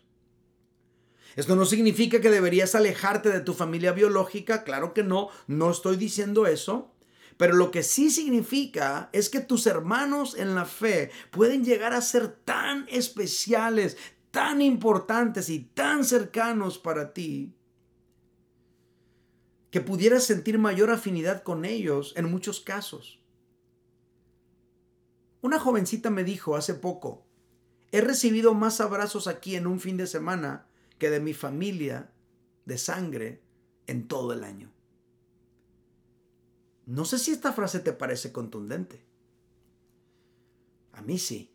Esto 1.37 1.55
no 1.55 1.65
significa 1.65 2.19
que 2.19 2.31
deberías 2.31 2.73
alejarte 2.73 3.29
de 3.29 3.41
tu 3.41 3.53
familia 3.53 3.91
biológica, 3.91 4.63
claro 4.63 4.95
que 4.95 5.03
no, 5.03 5.29
no 5.45 5.69
estoy 5.69 5.95
diciendo 5.95 6.47
eso. 6.47 6.91
Pero 7.37 7.53
lo 7.55 7.69
que 7.69 7.83
sí 7.83 8.09
significa 8.09 9.11
es 9.13 9.29
que 9.29 9.39
tus 9.39 9.67
hermanos 9.67 10.35
en 10.35 10.55
la 10.55 10.65
fe 10.65 11.11
pueden 11.29 11.63
llegar 11.63 11.93
a 11.93 12.01
ser 12.01 12.27
tan 12.27 12.87
especiales, 12.89 13.97
tan 14.31 14.63
importantes 14.63 15.49
y 15.49 15.59
tan 15.59 16.05
cercanos 16.05 16.79
para 16.79 17.13
ti, 17.13 17.53
que 19.69 19.79
pudieras 19.79 20.23
sentir 20.23 20.57
mayor 20.57 20.89
afinidad 20.89 21.43
con 21.43 21.65
ellos 21.65 22.13
en 22.17 22.31
muchos 22.31 22.61
casos. 22.61 23.21
Una 25.41 25.59
jovencita 25.59 26.09
me 26.09 26.23
dijo 26.23 26.55
hace 26.55 26.73
poco, 26.73 27.27
he 27.91 28.01
recibido 28.01 28.55
más 28.55 28.81
abrazos 28.81 29.27
aquí 29.27 29.55
en 29.55 29.67
un 29.67 29.79
fin 29.79 29.97
de 29.97 30.07
semana 30.07 30.67
que 30.97 31.09
de 31.09 31.19
mi 31.19 31.33
familia 31.33 32.11
de 32.65 32.77
sangre 32.77 33.41
en 33.85 34.07
todo 34.07 34.33
el 34.33 34.43
año. 34.43 34.71
No 36.85 37.05
sé 37.05 37.19
si 37.19 37.31
esta 37.31 37.53
frase 37.53 37.79
te 37.79 37.93
parece 37.93 38.31
contundente. 38.31 39.03
A 40.93 41.01
mí 41.01 41.17
sí. 41.17 41.51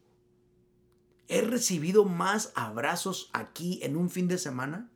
He 1.28 1.40
recibido 1.40 2.04
más 2.04 2.52
abrazos 2.54 3.30
aquí 3.32 3.80
en 3.82 3.96
un 3.96 4.10
fin 4.10 4.28
de 4.28 4.38
semana 4.38 4.90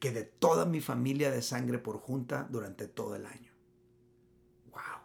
que 0.00 0.10
de 0.12 0.24
toda 0.24 0.64
mi 0.64 0.80
familia 0.80 1.30
de 1.30 1.42
sangre 1.42 1.78
por 1.78 1.98
junta 1.98 2.46
durante 2.50 2.88
todo 2.88 3.14
el 3.16 3.26
año. 3.26 3.52
Wow. 4.70 5.02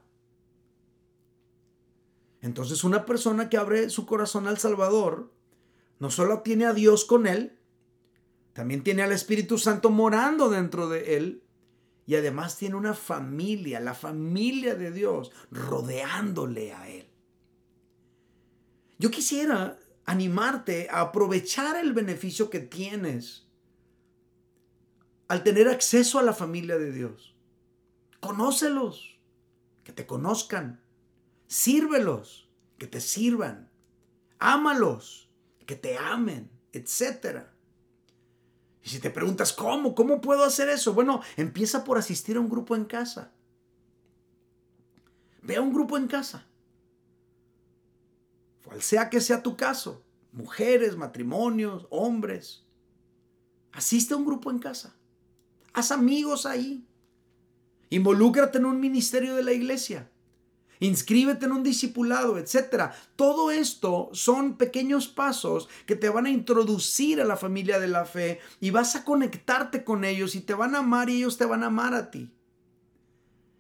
Entonces 2.42 2.84
una 2.84 3.06
persona 3.06 3.50
que 3.50 3.58
abre 3.58 3.90
su 3.90 4.06
corazón 4.06 4.48
al 4.48 4.58
Salvador 4.58 5.32
no 6.00 6.10
solo 6.10 6.42
tiene 6.42 6.66
a 6.66 6.74
Dios 6.74 7.06
con 7.06 7.28
él, 7.28 7.60
también 8.54 8.84
tiene 8.84 9.04
al 9.04 9.12
Espíritu 9.12 9.58
Santo 9.58 9.90
morando 9.90 10.50
dentro 10.50 10.90
de 10.90 11.18
él. 11.18 11.44
Y 12.06 12.16
además 12.16 12.58
tiene 12.58 12.76
una 12.76 12.94
familia, 12.94 13.80
la 13.80 13.94
familia 13.94 14.76
de 14.76 14.92
Dios, 14.92 15.32
rodeándole 15.52 16.74
a 16.74 16.90
él. 16.90 17.08
Yo 18.98 19.12
quisiera 19.12 19.80
animarte 20.06 20.90
a 20.90 21.02
aprovechar 21.02 21.78
el 21.78 21.94
beneficio 21.94 22.50
que 22.50 22.60
tienes 22.60 23.48
al 25.28 25.44
tener 25.44 25.70
acceso 25.70 26.20
a 26.20 26.24
la 26.24 26.34
familia 26.34 26.78
de 26.78 26.92
Dios. 26.92 27.36
Conócelos, 28.20 29.20
que 29.84 29.94
te 29.94 30.06
conozcan. 30.06 30.84
Sírvelos, 31.48 32.50
que 32.78 32.88
te 32.88 33.00
sirvan. 33.00 33.72
Ámalos, 34.40 35.30
que 35.66 35.76
te 35.76 35.98
amen, 35.98 36.52
etc. 36.74 37.46
Y 38.84 38.90
si 38.90 39.00
te 39.00 39.12
preguntas, 39.12 39.54
¿cómo? 39.54 39.94
¿Cómo 39.94 40.22
puedo 40.22 40.44
hacer 40.44 40.70
eso? 40.70 40.94
Bueno, 40.94 41.22
empieza 41.38 41.84
por 41.84 41.98
asistir 41.98 42.38
a 42.38 42.40
un 42.40 42.50
grupo 42.50 42.76
en 42.76 42.86
casa. 42.86 43.32
Ve 45.42 45.56
a 45.56 45.62
un 45.62 45.74
grupo 45.74 45.98
en 45.98 46.08
casa. 46.08 46.48
Cual 48.64 48.82
sea 48.82 49.10
que 49.10 49.22
sea 49.22 49.44
tu 49.44 49.56
caso. 49.56 50.04
Mujeres, 50.32 50.98
matrimonios, 50.98 51.88
hombres. 51.90 52.66
Asiste 53.72 54.14
a 54.14 54.18
un 54.18 54.26
grupo 54.26 54.50
en 54.50 54.60
casa. 54.60 54.96
Haz 55.74 55.92
amigos 55.92 56.46
ahí. 56.46 56.88
Involúcrate 57.90 58.58
en 58.58 58.66
un 58.66 58.80
ministerio 58.80 59.36
de 59.36 59.44
la 59.44 59.54
iglesia. 59.54 60.10
Inscríbete 60.82 61.46
en 61.46 61.52
un 61.52 61.62
discipulado, 61.62 62.40
etc. 62.40 62.92
Todo 63.16 63.52
esto 63.52 64.10
son 64.14 64.58
pequeños 64.58 65.08
pasos 65.08 65.70
que 65.86 65.96
te 65.96 66.10
van 66.10 66.26
a 66.26 66.32
introducir 66.32 67.22
a 67.22 67.26
la 67.26 67.38
familia 67.38 67.80
de 67.80 67.88
la 67.88 68.04
fe 68.06 68.40
y 68.60 68.72
vas 68.72 68.96
a 68.96 69.06
conectarte 69.06 69.84
con 69.84 70.04
ellos 70.04 70.34
y 70.34 70.42
te 70.42 70.56
van 70.56 70.74
a 70.74 70.80
amar 70.80 71.12
y 71.12 71.18
ellos 71.18 71.38
te 71.38 71.46
van 71.46 71.62
a 71.62 71.68
amar 71.68 71.94
a 71.94 72.10
ti. 72.10 72.34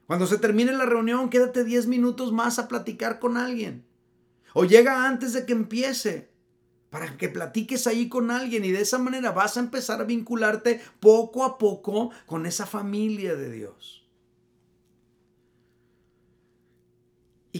Cuando 0.08 0.26
se 0.26 0.40
termine 0.40 0.72
la 0.72 0.88
reunión, 0.88 1.30
quédate 1.30 1.64
10 1.64 1.86
minutos 1.86 2.34
más 2.34 2.58
a 2.58 2.68
platicar 2.68 3.20
con 3.20 3.38
alguien. 3.38 3.86
O 4.56 4.66
llega 4.66 5.08
antes 5.08 5.34
de 5.34 5.46
que 5.46 5.54
empiece 5.54 6.32
para 6.90 7.18
que 7.18 7.30
platiques 7.30 7.86
ahí 7.86 8.10
con 8.10 8.32
alguien 8.32 8.66
y 8.66 8.72
de 8.72 8.82
esa 8.82 8.98
manera 8.98 9.32
vas 9.32 9.58
a 9.58 9.60
empezar 9.60 10.02
a 10.02 10.06
vincularte 10.06 10.82
poco 11.00 11.46
a 11.46 11.60
poco 11.60 12.10
con 12.26 12.48
esa 12.48 12.66
familia 12.66 13.36
de 13.36 13.52
Dios. 13.52 14.01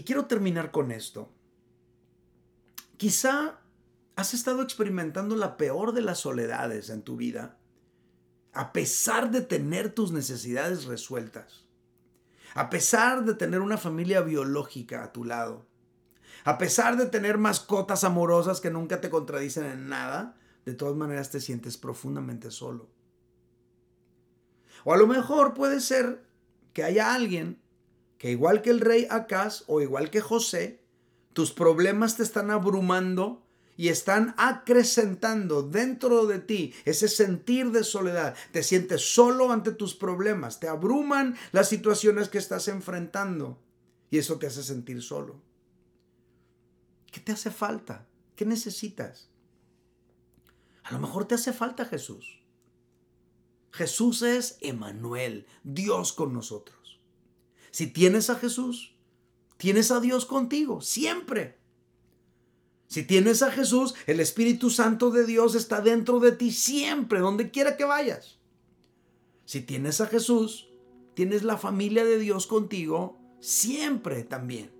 Quiero 0.04 0.26
terminar 0.26 0.70
con 0.70 0.90
esto. 0.90 1.32
Quizá 2.96 3.60
has 4.16 4.34
estado 4.34 4.62
experimentando 4.62 5.36
la 5.36 5.56
peor 5.56 5.92
de 5.92 6.02
las 6.02 6.18
soledades 6.18 6.90
en 6.90 7.02
tu 7.02 7.16
vida, 7.16 7.58
a 8.52 8.72
pesar 8.72 9.30
de 9.30 9.40
tener 9.40 9.94
tus 9.94 10.12
necesidades 10.12 10.84
resueltas, 10.84 11.64
a 12.54 12.70
pesar 12.70 13.24
de 13.24 13.34
tener 13.34 13.60
una 13.60 13.78
familia 13.78 14.20
biológica 14.20 15.02
a 15.02 15.12
tu 15.12 15.24
lado 15.24 15.66
a 16.44 16.58
pesar 16.58 16.96
de 16.96 17.06
tener 17.06 17.38
mascotas 17.38 18.04
amorosas 18.04 18.60
que 18.60 18.70
nunca 18.70 19.00
te 19.00 19.10
contradicen 19.10 19.64
en 19.64 19.88
nada, 19.88 20.36
de 20.64 20.74
todas 20.74 20.96
maneras 20.96 21.30
te 21.30 21.40
sientes 21.40 21.76
profundamente 21.76 22.50
solo. 22.50 22.88
O 24.84 24.92
a 24.92 24.96
lo 24.96 25.06
mejor 25.06 25.54
puede 25.54 25.80
ser 25.80 26.24
que 26.72 26.82
haya 26.82 27.14
alguien 27.14 27.61
que 28.22 28.30
igual 28.30 28.62
que 28.62 28.70
el 28.70 28.78
rey 28.78 29.08
Acaz 29.10 29.64
o 29.66 29.80
igual 29.80 30.08
que 30.08 30.20
José, 30.20 30.80
tus 31.32 31.50
problemas 31.50 32.16
te 32.16 32.22
están 32.22 32.52
abrumando 32.52 33.44
y 33.76 33.88
están 33.88 34.36
acrecentando 34.38 35.64
dentro 35.64 36.26
de 36.26 36.38
ti 36.38 36.72
ese 36.84 37.08
sentir 37.08 37.72
de 37.72 37.82
soledad. 37.82 38.36
Te 38.52 38.62
sientes 38.62 39.12
solo 39.12 39.50
ante 39.50 39.72
tus 39.72 39.96
problemas, 39.96 40.60
te 40.60 40.68
abruman 40.68 41.36
las 41.50 41.68
situaciones 41.68 42.28
que 42.28 42.38
estás 42.38 42.68
enfrentando 42.68 43.58
y 44.08 44.18
eso 44.18 44.38
te 44.38 44.46
hace 44.46 44.62
sentir 44.62 45.02
solo. 45.02 45.42
¿Qué 47.10 47.18
te 47.18 47.32
hace 47.32 47.50
falta? 47.50 48.06
¿Qué 48.36 48.46
necesitas? 48.46 49.30
A 50.84 50.92
lo 50.92 51.00
mejor 51.00 51.24
te 51.24 51.34
hace 51.34 51.52
falta 51.52 51.86
Jesús. 51.86 52.40
Jesús 53.72 54.22
es 54.22 54.58
Emanuel, 54.60 55.48
Dios 55.64 56.12
con 56.12 56.32
nosotros. 56.32 56.81
Si 57.72 57.86
tienes 57.86 58.28
a 58.28 58.36
Jesús, 58.36 58.94
tienes 59.56 59.90
a 59.90 59.98
Dios 59.98 60.26
contigo, 60.26 60.82
siempre. 60.82 61.58
Si 62.86 63.02
tienes 63.02 63.42
a 63.42 63.50
Jesús, 63.50 63.94
el 64.06 64.20
Espíritu 64.20 64.68
Santo 64.68 65.10
de 65.10 65.24
Dios 65.24 65.54
está 65.54 65.80
dentro 65.80 66.20
de 66.20 66.32
ti 66.32 66.52
siempre, 66.52 67.20
donde 67.20 67.50
quiera 67.50 67.78
que 67.78 67.86
vayas. 67.86 68.38
Si 69.46 69.62
tienes 69.62 70.02
a 70.02 70.06
Jesús, 70.06 70.68
tienes 71.14 71.42
la 71.44 71.56
familia 71.56 72.04
de 72.04 72.18
Dios 72.18 72.46
contigo 72.46 73.18
siempre 73.40 74.22
también. 74.22 74.70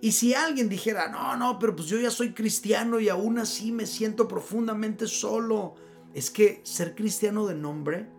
Y 0.00 0.10
si 0.10 0.34
alguien 0.34 0.68
dijera, 0.68 1.08
no, 1.08 1.36
no, 1.36 1.60
pero 1.60 1.76
pues 1.76 1.86
yo 1.86 2.00
ya 2.00 2.10
soy 2.10 2.32
cristiano 2.32 2.98
y 2.98 3.08
aún 3.08 3.38
así 3.38 3.70
me 3.70 3.86
siento 3.86 4.26
profundamente 4.26 5.06
solo, 5.06 5.76
es 6.14 6.32
que 6.32 6.60
ser 6.64 6.96
cristiano 6.96 7.46
de 7.46 7.54
nombre 7.54 8.10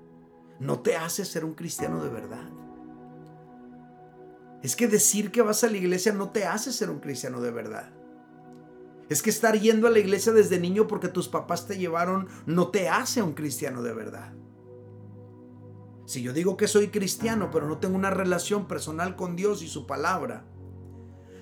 no 0.62 0.80
te 0.80 0.96
hace 0.96 1.26
ser 1.26 1.44
un 1.44 1.56
cristiano 1.56 2.02
de 2.02 2.10
verdad. 2.10 2.61
Es 4.62 4.76
que 4.76 4.88
decir 4.88 5.32
que 5.32 5.42
vas 5.42 5.64
a 5.64 5.70
la 5.70 5.78
iglesia 5.78 6.14
no 6.14 6.30
te 6.30 6.46
hace 6.46 6.72
ser 6.72 6.90
un 6.90 7.00
cristiano 7.00 7.42
de 7.42 7.52
verdad. 7.52 7.90
Es 9.10 9.22
que 9.22 9.30
estar 9.30 9.60
yendo 9.60 9.88
a 9.88 9.92
la 9.92 10.00
iglesia 10.00 10.32
desde 10.32 10.60
niño 10.60 10.88
porque 10.88 11.08
tus 11.08 11.28
papás 11.28 11.68
te 11.68 11.78
llevaron 11.78 12.28
no 12.46 12.70
te 12.70 12.88
hace 12.88 13.22
un 13.22 13.34
cristiano 13.34 13.82
de 13.82 13.94
verdad. 13.94 14.34
Si 16.06 16.22
yo 16.22 16.34
digo 16.34 16.58
que 16.58 16.68
soy 16.68 16.90
cristiano 16.90 17.50
pero 17.52 17.68
no 17.68 17.80
tengo 17.80 17.96
una 17.96 18.12
relación 18.12 18.68
personal 18.68 19.16
con 19.16 19.36
Dios 19.36 19.64
y 19.64 19.68
su 19.68 19.88
palabra, 19.88 20.46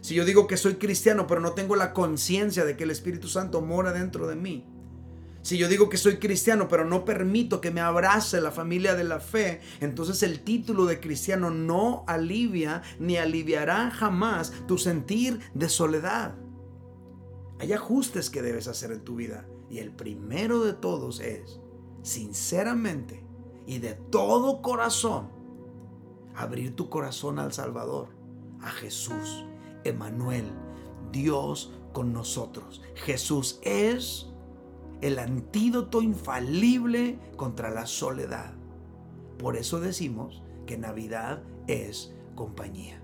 si 0.01 0.15
yo 0.15 0.23
digo 0.23 0.47
que 0.47 0.57
soy 0.57 0.75
cristiano 0.75 1.27
pero 1.27 1.41
no 1.41 1.51
tengo 1.53 1.75
la 1.75 1.93
conciencia 1.93 2.63
de 2.65 2.77
que 2.77 2.85
el 2.85 2.91
Espíritu 2.91 3.27
Santo 3.27 3.61
mora 3.61 3.91
dentro 3.91 4.27
de 4.27 4.35
mí. 4.35 4.65
Si 5.41 5.57
yo 5.57 5.67
digo 5.67 5.89
que 5.89 5.97
soy 5.97 6.17
cristiano 6.17 6.67
pero 6.67 6.85
no 6.85 7.05
permito 7.05 7.61
que 7.61 7.71
me 7.71 7.81
abrace 7.81 8.41
la 8.41 8.51
familia 8.51 8.95
de 8.95 9.03
la 9.03 9.19
fe, 9.19 9.61
entonces 9.79 10.21
el 10.23 10.41
título 10.41 10.85
de 10.85 10.99
cristiano 10.99 11.49
no 11.49 12.03
alivia 12.07 12.81
ni 12.99 13.17
aliviará 13.17 13.89
jamás 13.91 14.51
tu 14.67 14.77
sentir 14.77 15.39
de 15.53 15.69
soledad. 15.69 16.35
Hay 17.59 17.73
ajustes 17.73 18.29
que 18.29 18.41
debes 18.41 18.67
hacer 18.67 18.91
en 18.91 19.03
tu 19.03 19.15
vida 19.15 19.45
y 19.69 19.79
el 19.79 19.91
primero 19.91 20.63
de 20.63 20.73
todos 20.73 21.19
es, 21.19 21.59
sinceramente 22.01 23.23
y 23.65 23.79
de 23.79 23.93
todo 23.93 24.61
corazón, 24.61 25.29
abrir 26.35 26.75
tu 26.75 26.89
corazón 26.89 27.37
al 27.39 27.53
Salvador, 27.53 28.09
a 28.61 28.71
Jesús 28.71 29.45
Emanuel, 29.83 30.45
Dios 31.11 31.71
con 31.93 32.13
nosotros. 32.13 32.81
Jesús 32.95 33.59
es 33.61 34.28
el 35.01 35.19
antídoto 35.19 36.01
infalible 36.01 37.19
contra 37.35 37.69
la 37.69 37.85
soledad. 37.85 38.53
Por 39.37 39.55
eso 39.55 39.79
decimos 39.79 40.43
que 40.65 40.77
Navidad 40.77 41.41
es 41.67 42.13
compañía. 42.35 42.98